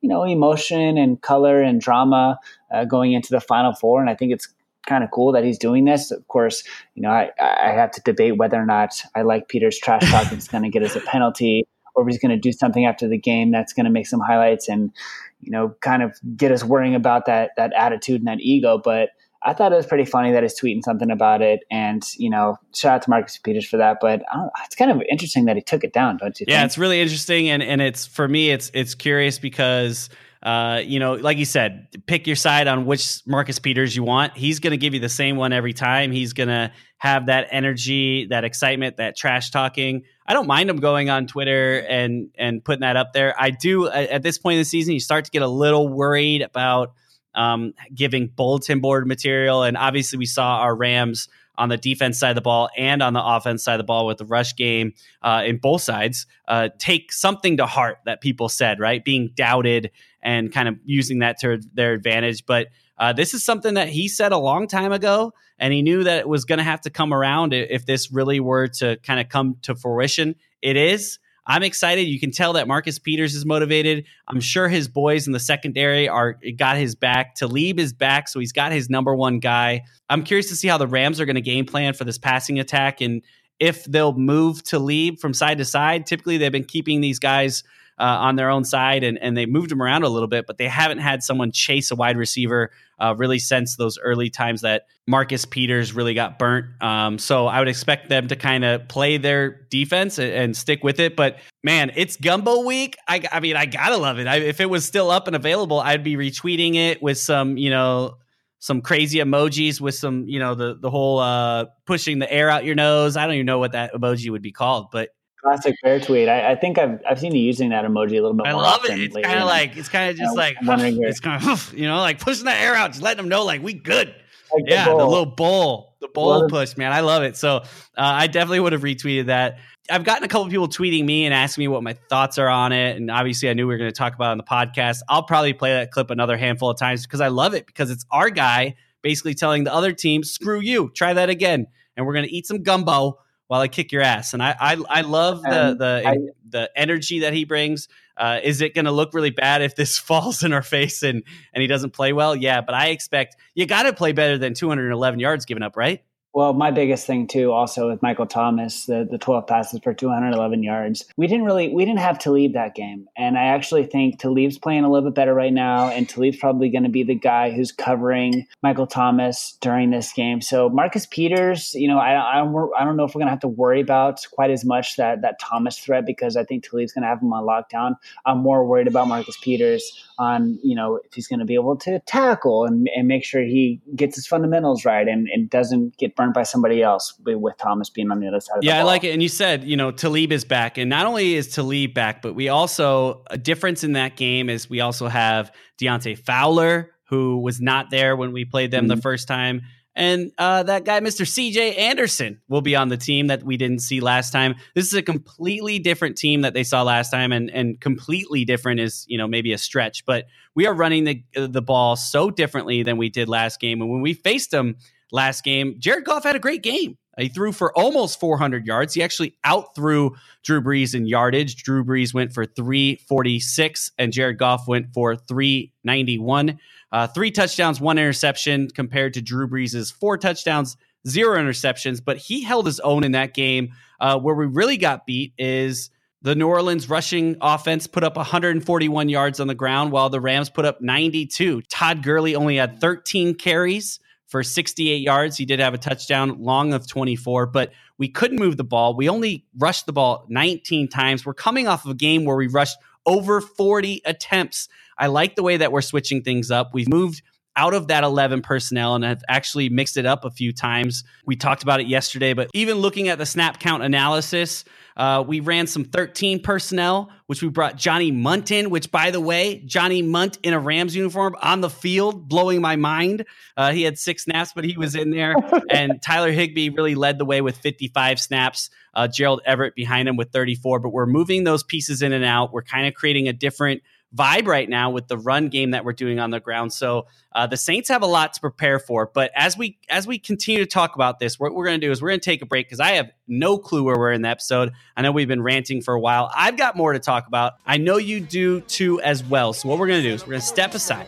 [0.00, 2.38] you know emotion and color and drama
[2.72, 4.48] uh, going into the final four and i think it's
[4.86, 6.10] kind of cool that he's doing this.
[6.10, 6.64] Of course,
[6.94, 10.32] you know, I, I have to debate whether or not I like Peter's trash talk
[10.32, 11.64] It's going to get us a penalty
[11.94, 14.20] or if he's going to do something after the game that's going to make some
[14.20, 14.92] highlights and,
[15.40, 18.80] you know, kind of get us worrying about that, that attitude and that ego.
[18.82, 19.10] But
[19.42, 21.60] I thought it was pretty funny that he's tweeting something about it.
[21.70, 23.98] And, you know, shout out to Marcus Peters for that.
[24.00, 24.22] But
[24.64, 26.50] it's kind of interesting that he took it down, don't you think?
[26.50, 26.66] yeah, think?
[26.66, 27.48] it's really interesting.
[27.48, 30.10] And, and it's, for me, it's, it's curious because–
[30.42, 34.36] uh, you know, like you said, pick your side on which Marcus Peters you want.
[34.36, 36.12] He's going to give you the same one every time.
[36.12, 40.04] He's going to have that energy, that excitement, that trash talking.
[40.26, 43.34] I don't mind him going on Twitter and and putting that up there.
[43.38, 46.40] I do at this point in the season, you start to get a little worried
[46.40, 46.94] about
[47.34, 51.28] um, giving bulletin board material, and obviously we saw our Rams
[51.60, 54.06] on the defense side of the ball and on the offense side of the ball
[54.06, 58.48] with the rush game uh, in both sides uh, take something to heart that people
[58.48, 59.04] said, right?
[59.04, 59.90] Being doubted
[60.22, 62.44] and kind of using that to their advantage.
[62.46, 66.04] But uh, this is something that he said a long time ago, and he knew
[66.04, 69.20] that it was going to have to come around if this really were to kind
[69.20, 70.34] of come to fruition.
[70.60, 71.18] It is.
[71.46, 72.02] I'm excited.
[72.02, 74.04] You can tell that Marcus Peters is motivated.
[74.28, 77.34] I'm sure his boys in the secondary are got his back.
[77.34, 79.82] Talib is back, so he's got his number one guy.
[80.08, 82.60] I'm curious to see how the Rams are going to game plan for this passing
[82.60, 83.22] attack and
[83.58, 86.06] if they'll move Talib from side to side.
[86.06, 87.62] Typically, they've been keeping these guys
[88.00, 90.56] uh, on their own side, and, and they moved him around a little bit, but
[90.56, 94.86] they haven't had someone chase a wide receiver uh, really since those early times that
[95.06, 96.66] Marcus Peters really got burnt.
[96.82, 100.82] Um, so I would expect them to kind of play their defense and, and, stick
[100.82, 101.14] with it.
[101.14, 102.96] But man, it's gumbo week.
[103.06, 104.26] I, I mean, I gotta love it.
[104.26, 107.70] I, if it was still up and available, I'd be retweeting it with some, you
[107.70, 108.16] know,
[108.60, 112.64] some crazy emojis with some, you know, the the whole uh, pushing the air out
[112.64, 113.16] your nose.
[113.16, 115.10] I don't even know what that emoji would be called, but
[115.42, 116.28] Classic bear tweet.
[116.28, 118.46] I, I, think I've I've seen you using that emoji a little bit.
[118.46, 118.98] I more love it.
[118.98, 122.18] It's kind of like it's kind of just like it's kind of you know like
[122.18, 124.14] pushing the air out, just letting them know like we good.
[124.52, 126.92] Like yeah, the, the, little bowl, the bowl push, man.
[126.92, 127.36] I love it.
[127.36, 127.62] So uh,
[127.96, 129.58] I definitely would have retweeted that.
[129.88, 132.72] I've gotten a couple people tweeting me and asking me what my thoughts are on
[132.72, 134.98] it, and obviously I knew we were going to talk about it on the podcast.
[135.08, 138.04] I'll probably play that clip another handful of times because I love it because it's
[138.10, 142.26] our guy basically telling the other team, "Screw you, try that again," and we're going
[142.26, 143.18] to eat some gumbo
[143.50, 144.32] while I kick your ass.
[144.32, 146.16] And I I, I love the the I,
[146.48, 147.88] the energy that he brings.
[148.16, 151.24] Uh, is it going to look really bad if this falls in our face and
[151.52, 152.36] and he doesn't play well?
[152.36, 156.04] Yeah, but I expect you got to play better than 211 yards given up, right?
[156.32, 160.62] Well, my biggest thing too, also with Michael Thomas, the the 12 passes for 211
[160.62, 161.04] yards.
[161.16, 164.84] We didn't really we didn't have Talib that game, and I actually think Talib's playing
[164.84, 167.72] a little bit better right now, and Talib's probably going to be the guy who's
[167.72, 170.40] covering Michael Thomas during this game.
[170.40, 173.32] So Marcus Peters, you know, I I don't, I don't know if we're going to
[173.32, 176.92] have to worry about quite as much that that Thomas threat because I think Talib's
[176.92, 177.96] going to have him on lockdown.
[178.24, 181.74] I'm more worried about Marcus Peters on you know if he's going to be able
[181.74, 186.14] to tackle and, and make sure he gets his fundamentals right and, and doesn't get
[186.20, 189.04] burned by somebody else with Thomas being on the other side of yeah, I like
[189.04, 189.12] it.
[189.12, 190.76] And you said, you know, Talib is back.
[190.76, 194.68] And not only is Talib back, but we also, a difference in that game is
[194.68, 198.96] we also have Dante Fowler, who was not there when we played them mm-hmm.
[198.96, 199.62] the first time.
[199.96, 201.26] And uh, that guy, Mr.
[201.26, 204.56] CJ Anderson, will be on the team that we didn't see last time.
[204.74, 208.78] This is a completely different team that they saw last time, and and completely different
[208.78, 212.84] is you know maybe a stretch, but we are running the the ball so differently
[212.84, 213.82] than we did last game.
[213.82, 214.76] And when we faced them
[215.12, 215.76] last game.
[215.78, 216.96] Jared Goff had a great game.
[217.18, 218.94] He threw for almost 400 yards.
[218.94, 221.62] He actually outthrew Drew Brees in yardage.
[221.62, 226.58] Drew Brees went for 346, and Jared Goff went for 391.
[226.92, 232.02] Uh, three touchdowns, one interception, compared to Drew Brees' four touchdowns, zero interceptions.
[232.02, 233.72] But he held his own in that game.
[234.00, 235.90] Uh, where we really got beat is
[236.22, 240.48] the New Orleans rushing offense put up 141 yards on the ground, while the Rams
[240.48, 241.62] put up 92.
[241.62, 245.36] Todd Gurley only had 13 carries for 68 yards.
[245.36, 248.94] He did have a touchdown, long of 24, but we couldn't move the ball.
[248.94, 251.26] We only rushed the ball 19 times.
[251.26, 254.68] We're coming off of a game where we rushed over 40 attempts.
[254.96, 256.72] I like the way that we're switching things up.
[256.72, 257.22] We've moved
[257.56, 261.04] out of that 11 personnel and have actually mixed it up a few times.
[261.26, 264.64] We talked about it yesterday, but even looking at the snap count analysis,
[264.96, 269.20] uh, we ran some 13 personnel, which we brought Johnny Mundt in, which, by the
[269.20, 273.24] way, Johnny Mundt in a Rams uniform on the field, blowing my mind.
[273.56, 275.34] Uh, he had six snaps, but he was in there.
[275.70, 278.70] and Tyler Higbee really led the way with 55 snaps.
[278.92, 280.80] Uh, Gerald Everett behind him with 34.
[280.80, 282.52] But we're moving those pieces in and out.
[282.52, 283.82] We're kind of creating a different
[284.16, 286.72] vibe right now with the run game that we're doing on the ground.
[286.72, 289.10] So uh, the Saints have a lot to prepare for.
[289.12, 291.90] But as we as we continue to talk about this, what we're going to do
[291.90, 294.22] is we're going to take a break because I have no clue where we're in
[294.22, 294.72] the episode.
[294.96, 296.30] I know we've been ranting for a while.
[296.34, 297.54] I've got more to talk about.
[297.66, 299.52] I know you do too as well.
[299.52, 301.06] So what we're going to do is we're going to step aside,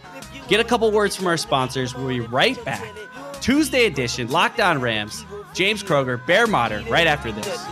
[0.48, 1.94] get a couple words from our sponsors.
[1.94, 2.86] We'll be right back.
[3.40, 5.24] Tuesday edition, Locked On Rams.
[5.54, 7.62] James Kroeger, Bear Motter, right after this.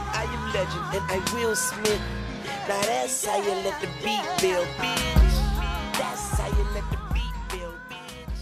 [2.70, 5.98] Now that's how you let the beat build, bitch.
[5.98, 8.36] That's how you let the beat build, bitch.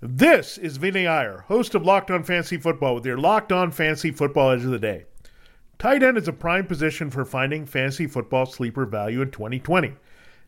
[0.00, 4.12] This is Vinny Iyer, host of Locked On Fantasy Football, with your Locked On Fantasy
[4.12, 5.06] Football Edge of the Day.
[5.80, 9.94] Tight end is a prime position for finding fantasy football sleeper value in 2020.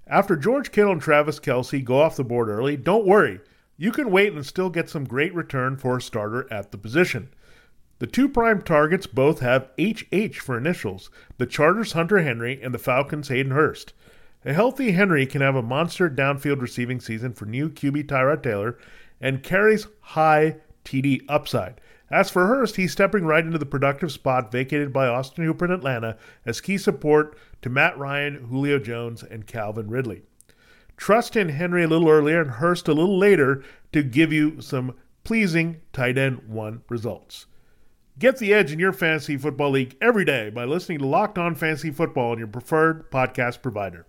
[0.06, 3.40] After George Kittle and Travis Kelce go off the board early, don't worry.
[3.76, 7.30] You can wait and still get some great return for a starter at the position.
[8.02, 12.78] The two prime targets both have HH for initials the Chargers' Hunter Henry and the
[12.80, 13.92] Falcons' Hayden Hurst.
[14.44, 18.76] A healthy Henry can have a monster downfield receiving season for new QB Tyrod Taylor
[19.20, 21.80] and carries high TD upside.
[22.10, 25.70] As for Hurst, he's stepping right into the productive spot vacated by Austin Hooper in
[25.70, 30.22] Atlanta as key support to Matt Ryan, Julio Jones, and Calvin Ridley.
[30.96, 33.62] Trust in Henry a little earlier and Hurst a little later
[33.92, 37.46] to give you some pleasing tight end one results.
[38.18, 41.54] Get the edge in your fantasy football league every day by listening to Locked On
[41.54, 44.06] Fantasy Football on your preferred podcast provider.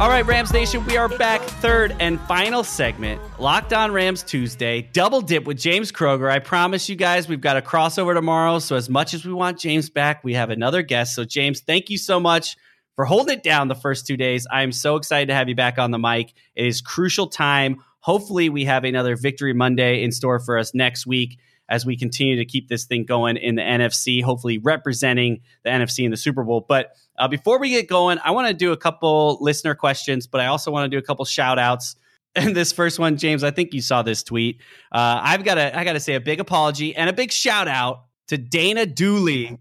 [0.00, 1.42] All right, Rams Nation, we are back.
[1.42, 6.30] Third and final segment, Locked On Rams Tuesday, double dip with James Kroeger.
[6.30, 8.60] I promise you guys, we've got a crossover tomorrow.
[8.60, 11.14] So, as much as we want James back, we have another guest.
[11.14, 12.56] So, James, thank you so much
[12.96, 14.46] for holding it down the first two days.
[14.50, 16.32] I am so excited to have you back on the mic.
[16.54, 17.84] It is crucial time.
[17.98, 22.36] Hopefully, we have another Victory Monday in store for us next week as we continue
[22.36, 26.42] to keep this thing going in the NFC, hopefully representing the NFC in the Super
[26.42, 26.64] Bowl.
[26.68, 30.40] But uh, before we get going, I want to do a couple listener questions, but
[30.40, 31.96] I also want to do a couple shout outs.
[32.36, 34.60] And this first one, James, I think you saw this tweet.
[34.92, 37.66] Uh, I've got to, I got to say a big apology and a big shout
[37.66, 39.58] out to Dana Dooley,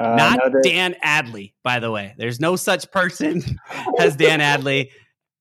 [0.00, 2.14] Uh, not no, Dan Adley, by the way.
[2.16, 3.42] There's no such person
[4.00, 4.88] as Dan Adley.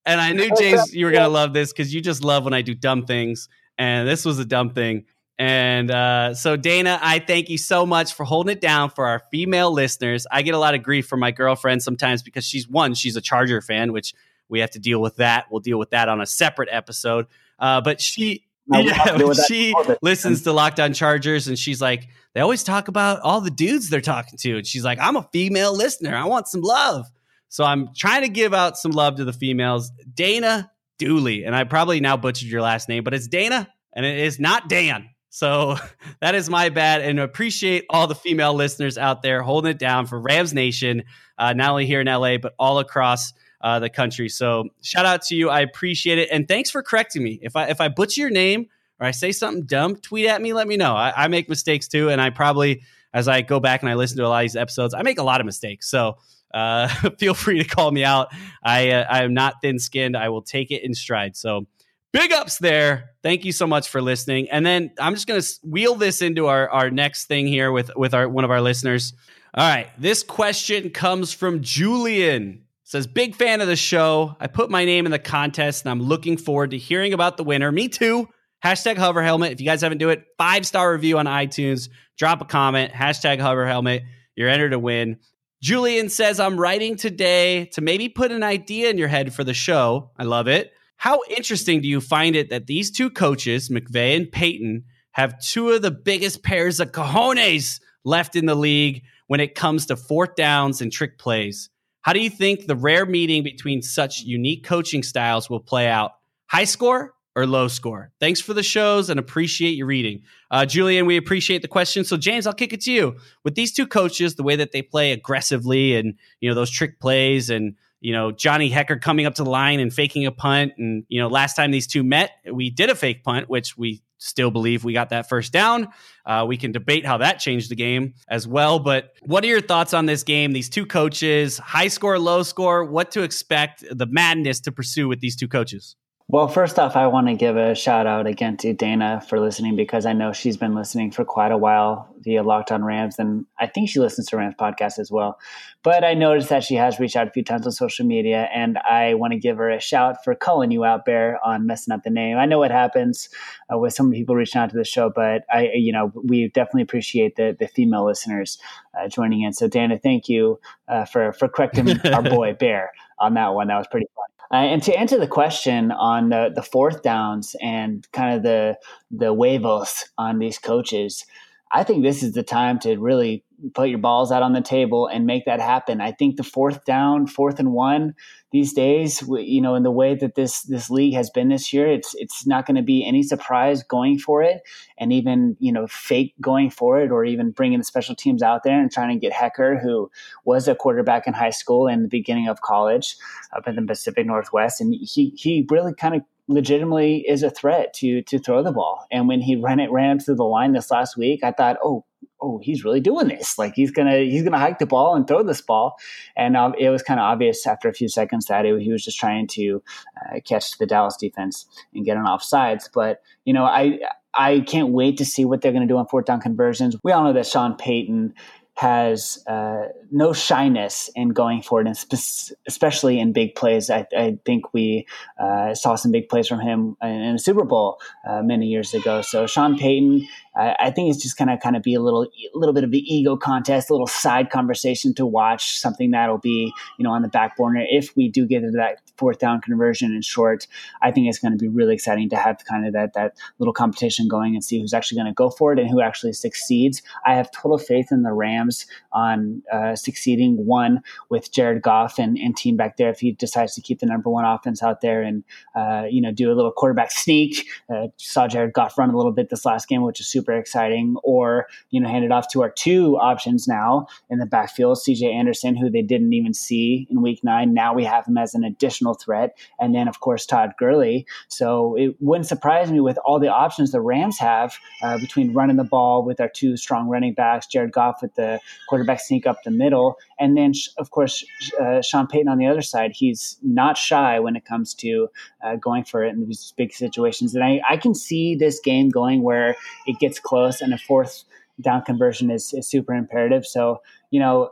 [0.05, 2.61] And I knew James, you were gonna love this because you just love when I
[2.61, 3.47] do dumb things,
[3.77, 5.05] and this was a dumb thing.
[5.37, 9.21] And uh, so, Dana, I thank you so much for holding it down for our
[9.31, 10.25] female listeners.
[10.31, 13.21] I get a lot of grief from my girlfriend sometimes because she's one, she's a
[13.21, 14.13] Charger fan, which
[14.47, 15.47] we have to deal with that.
[15.51, 17.27] We'll deal with that on a separate episode.
[17.59, 19.17] Uh, but she yeah,
[19.47, 23.51] she listens to Locked On Chargers and she's like, they always talk about all the
[23.51, 24.57] dudes they're talking to.
[24.57, 26.15] And she's like, I'm a female listener.
[26.15, 27.05] I want some love.
[27.49, 29.91] So I'm trying to give out some love to the females.
[30.13, 34.19] Dana Dooley, and I probably now butchered your last name, but it's Dana and it
[34.19, 35.09] is not Dan.
[35.35, 35.75] So
[36.21, 37.01] that is my bad.
[37.01, 41.03] And appreciate all the female listeners out there holding it down for Rams Nation,
[41.37, 44.29] uh, not only here in LA, but all across uh, the country.
[44.29, 45.49] So shout out to you.
[45.49, 46.29] I appreciate it.
[46.31, 47.39] And thanks for correcting me.
[47.41, 48.67] If I if I butcher your name
[48.99, 50.95] or I say something dumb, tweet at me, let me know.
[50.95, 52.09] I, I make mistakes too.
[52.09, 54.55] And I probably, as I go back and I listen to a lot of these
[54.55, 55.89] episodes, I make a lot of mistakes.
[55.89, 56.17] So
[56.53, 56.87] uh,
[57.19, 58.29] feel free to call me out.
[58.63, 60.15] I uh, I am not thin skinned.
[60.15, 61.35] I will take it in stride.
[61.35, 61.67] So
[62.15, 63.11] big ups there.
[63.23, 64.49] Thank you so much for listening.
[64.49, 68.13] And then I'm just gonna wheel this into our our next thing here with with
[68.13, 69.13] our one of our listeners.
[69.53, 72.63] All right, this question comes from Julian.
[72.83, 74.35] Says big fan of the show.
[74.39, 77.43] I put my name in the contest and i'm looking forward to hearing about the
[77.43, 77.71] winner.
[77.71, 78.29] Me too.
[78.63, 79.51] Hashtag hover helmet.
[79.51, 81.89] If you guys haven't do it five star review on itunes.
[82.17, 82.93] Drop a comment.
[82.93, 84.03] Hashtag hover helmet.
[84.35, 85.17] You're entered to win.
[85.61, 89.53] Julian says i'm writing today to maybe put an idea in your head for the
[89.53, 90.11] show.
[90.17, 94.31] I love it how interesting do you find it that these two coaches mcvay and
[94.31, 99.55] Payton, have two of the biggest pairs of cojones left in the league when it
[99.55, 101.69] comes to fourth downs and trick plays
[102.05, 106.11] how do you think the rare meeting between such unique coaching styles will play out?
[106.45, 108.11] High score or low score?
[108.19, 110.21] Thanks for the shows and appreciate your reading.
[110.51, 112.03] Uh, Julian, we appreciate the question.
[112.03, 113.15] So, James, I'll kick it to you.
[113.43, 116.99] With these two coaches, the way that they play aggressively and, you know, those trick
[116.99, 117.73] plays and,
[118.05, 120.73] you know, Johnny Hekker coming up to the line and faking a punt.
[120.77, 124.03] And, you know, last time these two met, we did a fake punt, which we
[124.19, 125.87] still believe we got that first down.
[126.23, 128.77] Uh, we can debate how that changed the game as well.
[128.77, 130.53] But what are your thoughts on this game?
[130.53, 135.19] These two coaches, high score, low score, what to expect, the madness to pursue with
[135.19, 135.95] these two coaches?
[136.27, 139.75] Well, first off, I want to give a shout out again to Dana for listening
[139.75, 143.45] because I know she's been listening for quite a while via Locked On Rams, and
[143.59, 145.37] I think she listens to Rams podcast as well.
[145.83, 148.79] But I noticed that she has reached out a few times on social media, and
[148.79, 152.01] I want to give her a shout for calling you out, Bear, on messing up
[152.01, 152.37] the name.
[152.39, 153.29] I know what happens
[153.71, 156.81] uh, with some people reaching out to the show, but I, you know, we definitely
[156.81, 158.57] appreciate the the female listeners
[158.99, 159.53] uh, joining in.
[159.53, 163.67] So, Dana, thank you uh, for for correcting our boy Bear on that one.
[163.67, 164.34] That was pretty fun.
[164.55, 168.77] Uh, and to answer the question on the, the fourth downs and kind of the
[169.11, 171.25] the huevos on these coaches,
[171.73, 175.07] I think this is the time to really put your balls out on the table
[175.07, 175.99] and make that happen.
[175.99, 178.15] I think the fourth down, fourth and one
[178.55, 181.91] these days, you know, in the way that this this league has been this year,
[181.91, 184.61] it's it's not going to be any surprise going for it,
[184.97, 188.63] and even you know fake going for it, or even bringing the special teams out
[188.63, 190.09] there and trying to get Hekker, who
[190.45, 193.17] was a quarterback in high school and the beginning of college
[193.53, 197.93] up in the Pacific Northwest, and he he really kind of legitimately is a threat
[197.95, 199.05] to to throw the ball.
[199.11, 202.05] And when he ran it ran to the line this last week, I thought, oh,
[202.45, 203.57] oh, he's really doing this.
[203.57, 205.97] Like he's gonna he's gonna hike the ball and throw this ball.
[206.37, 209.03] And um, it was kind of obvious after a few seconds that it, he was
[209.03, 209.81] just trying to
[210.21, 212.89] uh, catch the Dallas defense and get an offsides.
[212.93, 213.99] But you know, I
[214.33, 216.95] I can't wait to see what they're to do on fourth down conversions.
[217.03, 218.33] We all know that Sean Payton
[218.77, 223.89] has uh, no shyness in going for it, and spe- especially in big plays.
[223.89, 225.07] I, I think we
[225.39, 228.93] uh, saw some big plays from him in, in the Super Bowl uh, many years
[228.93, 229.21] ago.
[229.21, 232.73] So Sean Payton I, think it's just gonna kind of be a little, a little
[232.73, 235.77] bit of the ego contest, a little side conversation to watch.
[235.79, 239.01] Something that'll be, you know, on the back burner if we do get into that
[239.17, 240.67] fourth down conversion in short.
[241.01, 243.73] I think it's going to be really exciting to have kind of that that little
[243.73, 247.01] competition going and see who's actually going to go for it and who actually succeeds.
[247.25, 252.37] I have total faith in the Rams on uh, succeeding one with Jared Goff and,
[252.37, 255.21] and team back there if he decides to keep the number one offense out there
[255.21, 255.43] and
[255.75, 257.67] uh, you know do a little quarterback sneak.
[257.93, 260.57] Uh, saw Jared Goff run a little bit this last game, which is super super
[260.57, 264.97] exciting, or you know, hand it off to our two options now in the backfield,
[264.97, 267.73] CJ Anderson, who they didn't even see in week nine.
[267.73, 271.25] Now we have him as an additional threat, and then of course Todd Gurley.
[271.47, 275.77] So it wouldn't surprise me with all the options the Rams have uh, between running
[275.77, 279.63] the ball with our two strong running backs, Jared Goff with the quarterback sneak up
[279.63, 281.43] the middle, and then of course
[281.81, 283.11] uh, Sean Payton on the other side.
[283.13, 285.29] He's not shy when it comes to
[285.63, 289.09] uh, going for it in these big situations, and I, I can see this game
[289.09, 291.43] going where it gets close and a fourth
[291.81, 293.65] down conversion is, is super imperative.
[293.65, 294.71] So, you know,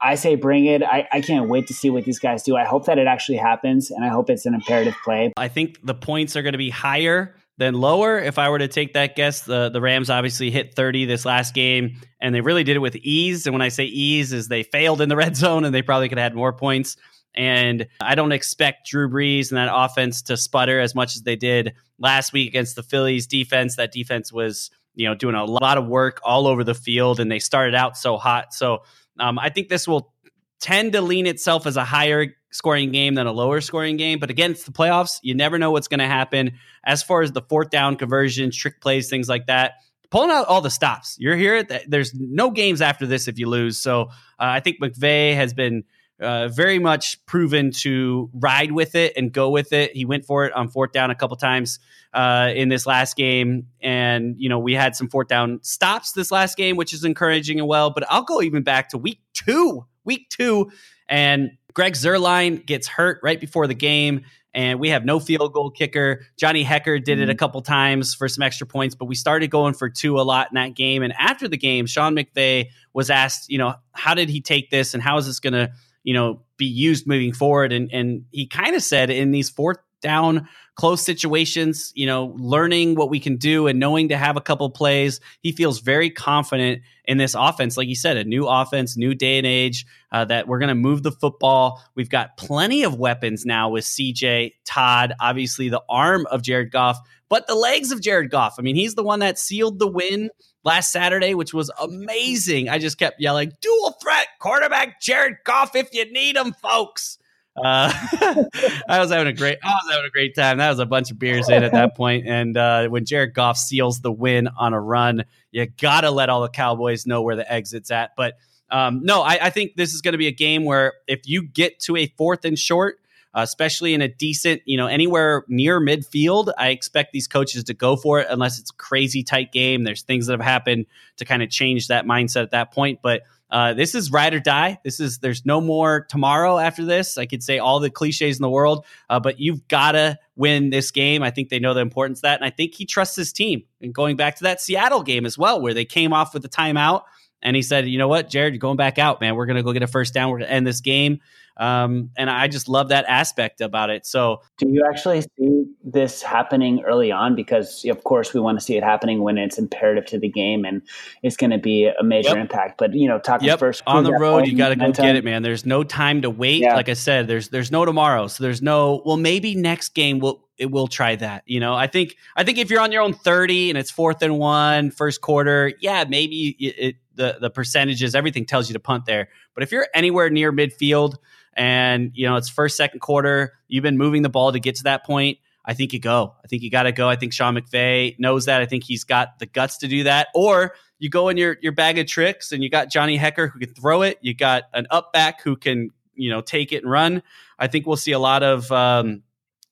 [0.00, 0.82] I say bring it.
[0.82, 2.56] I, I can't wait to see what these guys do.
[2.56, 5.32] I hope that it actually happens and I hope it's an imperative play.
[5.36, 8.18] I think the points are going to be higher than lower.
[8.18, 11.54] If I were to take that guess, the, the Rams obviously hit 30 this last
[11.54, 13.46] game and they really did it with ease.
[13.46, 16.08] And when I say ease is they failed in the red zone and they probably
[16.08, 16.96] could have had more points.
[17.36, 21.36] And I don't expect Drew Brees and that offense to sputter as much as they
[21.36, 23.76] did last week against the Philly's defense.
[23.76, 27.30] That defense was, you know, doing a lot of work all over the field and
[27.30, 28.54] they started out so hot.
[28.54, 28.82] So
[29.18, 30.12] um, I think this will
[30.60, 34.18] tend to lean itself as a higher scoring game than a lower scoring game.
[34.18, 35.18] But again, the playoffs.
[35.22, 36.52] You never know what's going to happen.
[36.84, 39.74] As far as the fourth down conversions, trick plays, things like that,
[40.10, 41.16] pulling out all the stops.
[41.18, 41.66] You're here.
[41.86, 43.78] There's no games after this if you lose.
[43.78, 44.06] So uh,
[44.38, 45.84] I think McVay has been
[46.20, 49.94] uh, very much proven to ride with it and go with it.
[49.94, 51.78] He went for it on fourth down a couple times
[52.12, 56.30] uh, in this last game, and you know we had some fourth down stops this
[56.30, 57.90] last game, which is encouraging and well.
[57.90, 60.70] But I'll go even back to week two, week two,
[61.08, 65.70] and Greg Zuerlein gets hurt right before the game and we have no field goal
[65.70, 66.24] kicker.
[66.36, 67.38] Johnny Hekker did it a mm-hmm.
[67.38, 70.54] couple times for some extra points, but we started going for two a lot in
[70.54, 71.02] that game.
[71.02, 74.94] And after the game, Sean McVay was asked, you know, how did he take this
[74.94, 75.72] and how is this going to,
[76.04, 77.72] you know, be used moving forward?
[77.72, 82.94] And and he kind of said in these fourth down close situations, you know, learning
[82.96, 85.20] what we can do and knowing to have a couple plays.
[85.40, 87.76] He feels very confident in this offense.
[87.76, 90.74] Like you said, a new offense, new day and age, uh, that we're going to
[90.74, 91.82] move the football.
[91.94, 96.98] We've got plenty of weapons now with CJ, Todd, obviously the arm of Jared Goff,
[97.28, 98.56] but the legs of Jared Goff.
[98.58, 100.30] I mean, he's the one that sealed the win
[100.64, 102.68] last Saturday, which was amazing.
[102.68, 107.18] I just kept yelling, dual threat quarterback Jared Goff if you need him, folks.
[107.56, 107.92] Uh,
[108.88, 110.58] I was having a great, I was having a great time.
[110.58, 112.26] That was a bunch of beers in at that point.
[112.26, 116.42] And uh, when Jared Goff seals the win on a run, you gotta let all
[116.42, 118.10] the Cowboys know where the exit's at.
[118.16, 118.38] But
[118.70, 121.46] um, no, I, I, think this is going to be a game where if you
[121.46, 122.98] get to a fourth and short,
[123.42, 127.96] especially in a decent, you know, anywhere near midfield, I expect these coaches to go
[127.96, 129.84] for it unless it's crazy tight game.
[129.84, 133.22] There's things that have happened to kind of change that mindset at that point, but
[133.50, 134.78] uh, this is ride or die.
[134.82, 137.16] This is there's no more tomorrow after this.
[137.16, 140.70] I could say all the cliches in the world, uh, but you've got to win
[140.70, 141.22] this game.
[141.22, 143.62] I think they know the importance of that, and I think he trusts his team.
[143.80, 146.48] And going back to that Seattle game as well, where they came off with the
[146.48, 147.02] timeout,
[147.42, 149.36] and he said, "You know what, Jared, you're going back out, man.
[149.36, 150.30] We're to go get a first down.
[150.30, 151.20] We're to end this game."
[151.56, 154.06] Um, and I just love that aspect about it.
[154.06, 157.36] So, do you actually see this happening early on?
[157.36, 160.64] Because of course, we want to see it happening when it's imperative to the game
[160.64, 160.82] and
[161.22, 162.38] it's going to be a major yep.
[162.38, 162.78] impact.
[162.78, 163.58] But you know, talking yep.
[163.60, 165.42] first on the road, you got to go get it, man.
[165.42, 166.62] There's no time to wait.
[166.62, 166.74] Yeah.
[166.74, 169.02] Like I said, there's there's no tomorrow, so there's no.
[169.04, 171.42] Well, maybe next game we'll it will try that.
[171.46, 174.22] You know, I think I think if you're on your own 30 and it's fourth
[174.22, 178.80] and one, first quarter, yeah, maybe it, it, the the percentages, everything tells you to
[178.80, 179.28] punt there.
[179.54, 181.16] But if you're anywhere near midfield,
[181.56, 183.52] and you know it's first second quarter.
[183.68, 185.38] You've been moving the ball to get to that point.
[185.64, 186.34] I think you go.
[186.44, 187.08] I think you got to go.
[187.08, 188.60] I think sean mcvay knows that.
[188.60, 190.28] I think he's got the guts to do that.
[190.34, 193.58] Or you go in your your bag of tricks and you got johnny Hekker who
[193.58, 194.18] can throw it.
[194.20, 197.22] You got an up back who can you know take it and run.
[197.58, 199.22] I think we'll see a lot of um,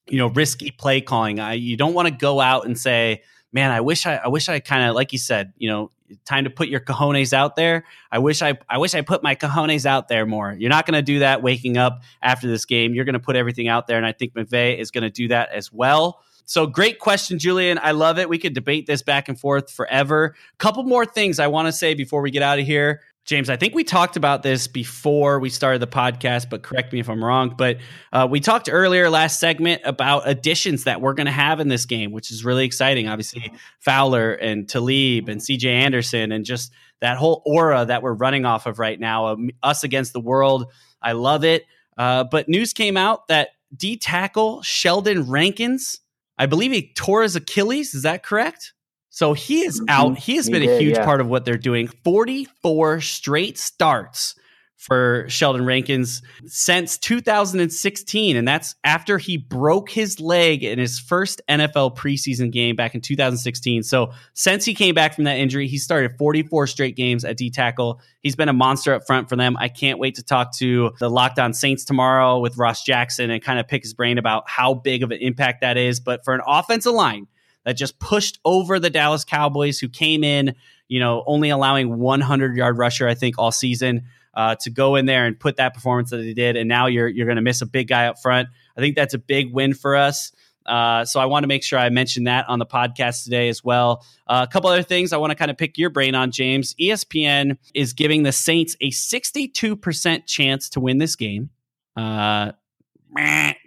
[0.08, 1.40] you know risky play calling.
[1.40, 3.22] I, you don't want to go out and say
[3.52, 5.90] man i wish i, I wish i kind of like you said you know
[6.24, 7.84] time to put your cojones out there.
[8.10, 10.54] I wish I I wish I put my cojones out there more.
[10.58, 12.94] You're not going to do that waking up after this game.
[12.94, 15.28] You're going to put everything out there, and I think McVay is going to do
[15.28, 16.22] that as well.
[16.44, 17.78] So great question, Julian.
[17.80, 18.28] I love it.
[18.28, 20.34] We could debate this back and forth forever.
[20.58, 23.00] Couple more things I want to say before we get out of here.
[23.24, 26.98] James, I think we talked about this before we started the podcast, but correct me
[26.98, 27.54] if I'm wrong.
[27.56, 27.78] But
[28.12, 31.86] uh, we talked earlier last segment about additions that we're going to have in this
[31.86, 33.06] game, which is really exciting.
[33.06, 38.44] Obviously, Fowler and Talib and CJ Anderson, and just that whole aura that we're running
[38.44, 40.72] off of right now, um, us against the world.
[41.00, 41.64] I love it.
[41.96, 46.00] Uh, but news came out that D tackle Sheldon Rankins,
[46.38, 47.94] I believe he tore his Achilles.
[47.94, 48.72] Is that correct?
[49.12, 49.90] So he is mm-hmm.
[49.90, 50.18] out.
[50.18, 51.04] He has he been did, a huge yeah.
[51.04, 51.86] part of what they're doing.
[51.86, 54.34] 44 straight starts
[54.78, 58.36] for Sheldon Rankins since 2016.
[58.36, 63.02] And that's after he broke his leg in his first NFL preseason game back in
[63.02, 63.82] 2016.
[63.82, 67.50] So since he came back from that injury, he started 44 straight games at D
[67.50, 68.00] tackle.
[68.22, 69.58] He's been a monster up front for them.
[69.60, 73.44] I can't wait to talk to the Locked On Saints tomorrow with Ross Jackson and
[73.44, 76.00] kind of pick his brain about how big of an impact that is.
[76.00, 77.26] But for an offensive line,
[77.64, 80.54] that just pushed over the Dallas Cowboys, who came in,
[80.88, 84.04] you know, only allowing 100 yard rusher, I think, all season.
[84.34, 87.06] Uh, to go in there and put that performance that they did, and now you're
[87.06, 88.48] you're going to miss a big guy up front.
[88.74, 90.32] I think that's a big win for us.
[90.66, 93.64] Uh, so I want to make sure I mention that on the podcast today as
[93.64, 94.04] well.
[94.26, 96.74] Uh, a couple other things I want to kind of pick your brain on, James.
[96.80, 101.50] ESPN is giving the Saints a 62% chance to win this game.
[101.96, 102.52] Uh,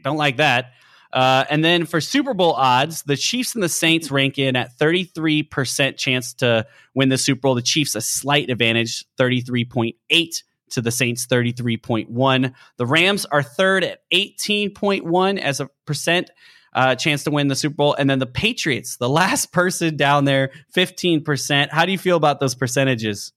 [0.03, 0.71] don't like that.
[1.13, 4.77] Uh, and then for Super Bowl odds, the Chiefs and the Saints rank in at
[4.77, 7.55] 33% chance to win the Super Bowl.
[7.55, 12.53] The Chiefs a slight advantage, 33.8 to the Saints 33.1.
[12.77, 16.31] The Rams are third at 18.1 as a percent
[16.73, 17.93] uh, chance to win the Super Bowl.
[17.93, 21.69] And then the Patriots, the last person down there, 15%.
[21.71, 23.31] How do you feel about those percentages?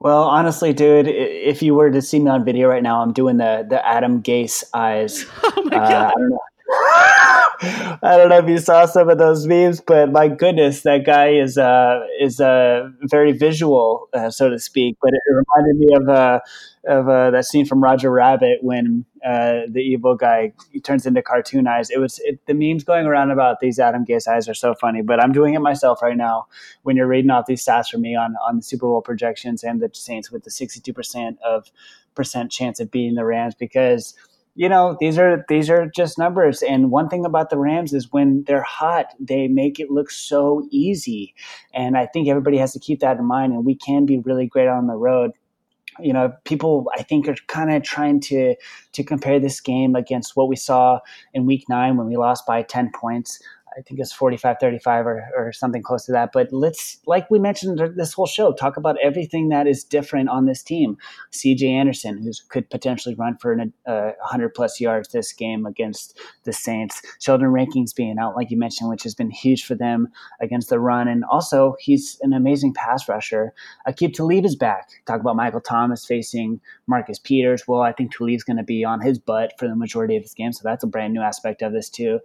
[0.00, 3.36] Well, honestly, dude, if you were to see me on video right now, I'm doing
[3.36, 5.24] the the Adam Gase eyes.
[5.44, 5.92] Oh my god!
[5.92, 6.40] Uh, I don't know.
[8.04, 11.28] I don't know if you saw some of those memes, but my goodness, that guy
[11.28, 14.96] is uh, is uh, very visual, uh, so to speak.
[15.00, 16.40] But it reminded me of uh,
[16.88, 20.52] of uh, that scene from Roger Rabbit when uh, the evil guy
[20.82, 21.90] turns into cartoon eyes.
[21.90, 25.02] It was it, the memes going around about these Adam Gase eyes are so funny.
[25.02, 26.46] But I'm doing it myself right now.
[26.82, 29.80] When you're reading off these stats for me on on the Super Bowl projections and
[29.80, 31.70] the Saints with the 62 percent of
[32.14, 34.14] percent chance of beating the Rams because
[34.54, 36.62] you know these are these are just numbers.
[36.62, 40.66] And one thing about the rams is when they're hot they make it look so
[40.70, 41.34] easy.
[41.74, 43.52] And i think everybody has to keep that in mind.
[43.52, 45.32] And we can be really great on the road.
[46.00, 48.54] You know people i think are kind of trying to
[48.92, 51.00] to compare this game against what we saw
[51.34, 53.38] in week 9 when we lost by 10 points
[53.76, 56.30] I think it's 45 35 or, or something close to that.
[56.32, 60.46] But let's, like we mentioned this whole show, talk about everything that is different on
[60.46, 60.96] this team.
[61.32, 66.18] CJ Anderson, who could potentially run for an, uh, 100 plus yards this game against
[66.44, 67.02] the Saints.
[67.20, 70.08] Sheldon Rankins being out, like you mentioned, which has been huge for them
[70.40, 71.08] against the run.
[71.08, 73.52] And also, he's an amazing pass rusher.
[73.86, 74.90] Aqib Talib is back.
[75.06, 77.66] Talk about Michael Thomas facing Marcus Peters.
[77.66, 80.34] Well, I think Talib's going to be on his butt for the majority of this
[80.34, 80.52] game.
[80.52, 82.20] So that's a brand new aspect of this, too.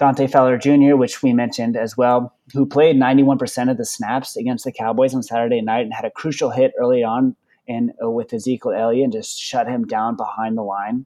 [0.00, 4.64] Dante Fowler Jr., which we mentioned as well, who played 91% of the snaps against
[4.64, 7.36] the Cowboys on Saturday night and had a crucial hit early on
[7.66, 11.04] in uh, with Ezekiel Elliott and just shut him down behind the line.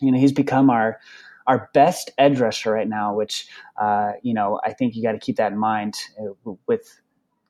[0.00, 0.98] You know, he's become our
[1.46, 3.46] our best edge rusher right now, which
[3.80, 7.00] uh, you know I think you got to keep that in mind uh, with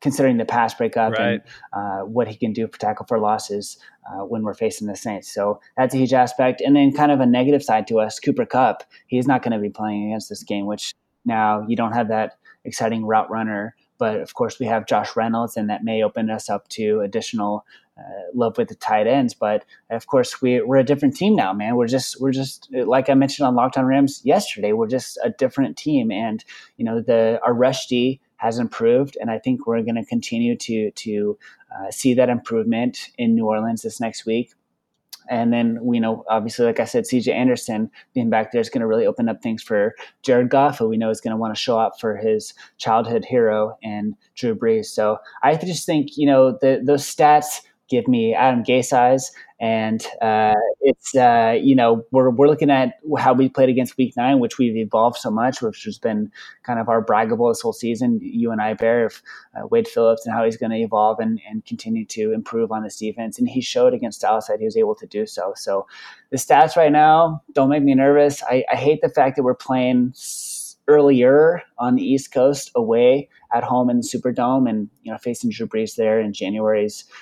[0.02, 1.20] considering the pass breakup right.
[1.20, 1.42] and
[1.72, 3.78] uh, what he can do for tackle for losses
[4.10, 5.32] uh, when we're facing the Saints.
[5.32, 6.60] So that's a huge aspect.
[6.60, 9.58] And then kind of a negative side to us, Cooper Kupp, He's not going to
[9.58, 10.92] be playing against this game, which
[11.24, 13.74] now you don't have that exciting route runner.
[13.98, 17.64] But of course, we have Josh Reynolds, and that may open us up to additional
[17.96, 18.02] uh,
[18.34, 19.34] love with the tight ends.
[19.34, 21.76] But of course, we, we're a different team now, man.
[21.76, 24.72] We're just we're just like I mentioned on Locked On Rams yesterday.
[24.72, 26.44] We're just a different team, and
[26.76, 30.56] you know the our rush D has improved, and I think we're going to continue
[30.56, 31.38] to to
[31.74, 34.52] uh, see that improvement in New Orleans this next week.
[35.30, 38.80] And then we know, obviously, like I said, CJ Anderson being back there is going
[38.80, 41.54] to really open up things for Jared Goff, who we know is going to want
[41.54, 44.86] to show up for his childhood hero and Drew Brees.
[44.86, 47.60] So I just think, you know, the, those stats
[47.92, 49.30] give me Adam Gase eyes.
[49.60, 54.14] And uh, it's, uh, you know, we're, we're looking at how we played against week
[54.16, 56.32] nine, which we've evolved so much, which has been
[56.64, 58.18] kind of our braggable this whole season.
[58.22, 59.22] You and I, Bear, of
[59.54, 62.82] uh, Wade Phillips and how he's going to evolve and, and continue to improve on
[62.82, 63.38] this defense.
[63.38, 65.52] And he showed against Dallas that he was able to do so.
[65.54, 65.86] So
[66.30, 68.42] the stats right now don't make me nervous.
[68.44, 70.14] I, I hate the fact that we're playing
[70.88, 75.50] earlier on the East Coast away at home in the Superdome and, you know, facing
[75.50, 77.04] Drew Brees there in January's–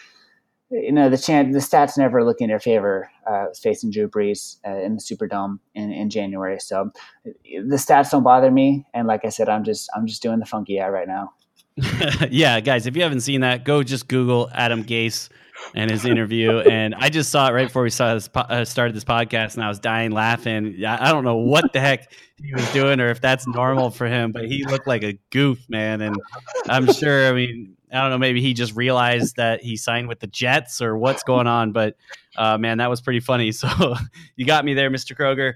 [0.71, 4.59] you know the chance the stats never look in their favor uh, facing Drew Brees
[4.67, 6.59] uh, in the Superdome in, in January.
[6.61, 6.91] So
[7.25, 10.47] the stats don't bother me, and like I said, I'm just I'm just doing the
[10.47, 11.33] funky eye right now.
[12.31, 15.29] yeah, guys, if you haven't seen that, go just Google Adam Gase
[15.75, 16.59] and his interview.
[16.71, 19.65] and I just saw it right before we saw this, uh, started this podcast, and
[19.65, 20.85] I was dying laughing.
[20.85, 22.13] I don't know what the heck
[22.43, 25.59] he was doing, or if that's normal for him, but he looked like a goof,
[25.69, 26.01] man.
[26.01, 26.17] And
[26.69, 30.21] I'm sure, I mean, I don't know, maybe he just realized that he signed with
[30.21, 31.97] the Jets or what's going on, but
[32.37, 33.53] uh, man, that was pretty funny.
[33.61, 33.95] So
[34.37, 35.15] you got me there, Mr.
[35.15, 35.55] Kroeger.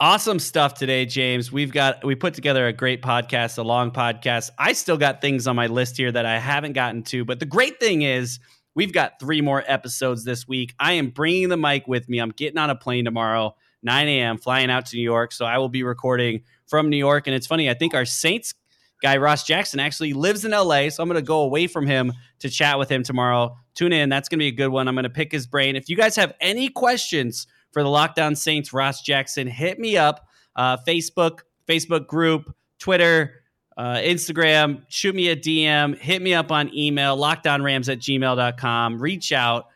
[0.00, 1.52] Awesome stuff today, James.
[1.52, 4.50] We've got we put together a great podcast, a long podcast.
[4.58, 7.46] I still got things on my list here that I haven't gotten to, but the
[7.46, 8.40] great thing is
[8.74, 10.74] we've got three more episodes this week.
[10.80, 12.18] I am bringing the mic with me.
[12.18, 15.32] I'm getting on a plane tomorrow, 9 a.m., flying out to New York.
[15.32, 17.26] So I will be recording from New York.
[17.26, 18.54] And it's funny, I think our Saints
[19.02, 22.12] guy Ross Jackson actually lives in LA, so I'm going to go away from him
[22.40, 23.56] to chat with him tomorrow.
[23.74, 24.88] Tune in, that's going to be a good one.
[24.88, 25.76] I'm going to pick his brain.
[25.76, 29.96] If you guys have any questions for the Locked On Saints, Ross Jackson, hit me
[29.96, 30.26] up.
[30.56, 33.42] Uh, Facebook, Facebook group, Twitter,
[33.76, 39.02] uh, Instagram, shoot me a DM, hit me up on email, lockdownrams at gmail.com.
[39.02, 39.66] Reach out,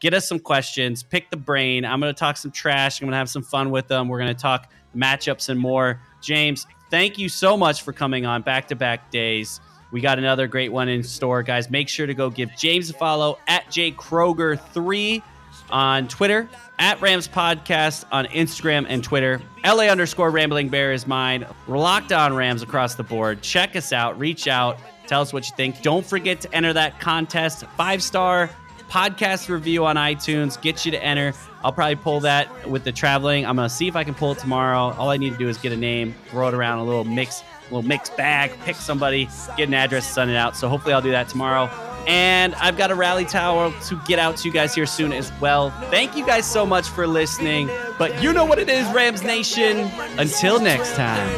[0.00, 1.84] get us some questions, pick the brain.
[1.84, 3.00] I'm going to talk some trash.
[3.00, 4.08] I'm going to have some fun with them.
[4.08, 6.00] We're going to talk matchups and more.
[6.22, 9.60] James, thank you so much for coming on back to back days.
[9.90, 11.70] We got another great one in store, guys.
[11.70, 15.22] Make sure to go give James a follow at jkroger3
[15.70, 19.40] on Twitter, at Rams Podcast on Instagram and Twitter.
[19.64, 21.46] LA underscore Rambling Bear is mine.
[21.66, 23.42] We're locked on Rams across the board.
[23.42, 25.82] Check us out, reach out, tell us what you think.
[25.82, 27.64] Don't forget to enter that contest.
[27.76, 28.50] Five star
[28.88, 30.60] podcast review on iTunes.
[30.60, 31.32] Get you to enter.
[31.62, 33.44] I'll probably pull that with the traveling.
[33.46, 34.94] I'm gonna see if I can pull it tomorrow.
[34.96, 37.42] All I need to do is get a name, throw it around a little mix,
[37.64, 40.56] little mixed bag, pick somebody, get an address, send it out.
[40.56, 41.70] So hopefully I'll do that tomorrow.
[42.06, 45.30] And I've got a rally towel to get out to you guys here soon as
[45.40, 45.70] well.
[45.90, 47.68] Thank you guys so much for listening.
[47.98, 49.90] But you know what it is, Rams Nation.
[50.16, 51.28] Until next time.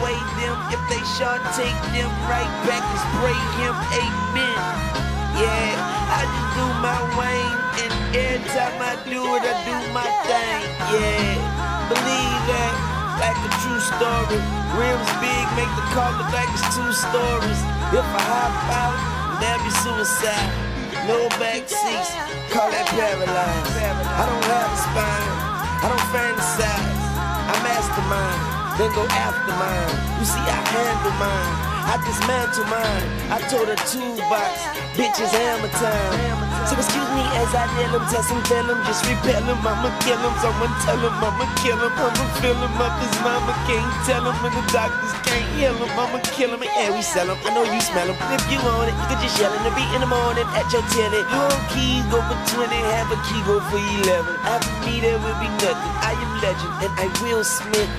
[0.00, 0.24] Weigh
[5.34, 5.74] Yeah,
[6.14, 10.62] I just do my Wayne, and every time I do it, I do my thing.
[10.94, 11.42] Yeah,
[11.90, 12.74] believe that,
[13.18, 14.38] like a true story.
[14.78, 17.60] Rims big, make the car look like it's two stories.
[17.90, 18.98] If I hop out,
[19.42, 20.50] that'd be suicide.
[21.10, 22.10] No back seats,
[22.54, 23.74] call that paralyzed.
[23.74, 25.30] I don't have a spine,
[25.82, 27.02] I don't fantasize.
[27.18, 28.40] I mastermind,
[28.78, 29.94] then go after mine.
[30.18, 31.73] You see, I handle mine.
[31.84, 33.06] I dismantle mine.
[33.28, 34.52] I told her toolbox,
[34.96, 36.44] bitches hammer time.
[36.64, 39.60] So excuse me as I nail him, test him, venom, just repel him.
[39.60, 41.76] I'ma kill someone tell I'ma kill.
[41.76, 45.76] I'ma fill him up, his mama can't tell and the doctors can't heal.
[45.76, 47.28] I'ma kill and we sell.
[47.28, 48.08] I know you smell.
[48.08, 50.64] If you want it, you can just yell in the beat in the morning at
[50.72, 51.28] your tenant.
[51.28, 54.24] Whole keys go for 20, have a key go for 11.
[54.48, 55.94] After me, there will be nothing.
[56.00, 57.92] I am legend, and I will Smith.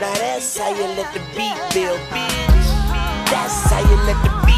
[0.00, 2.67] Now that's how you let the beat build, bitch.
[3.30, 4.57] That's how you let the beat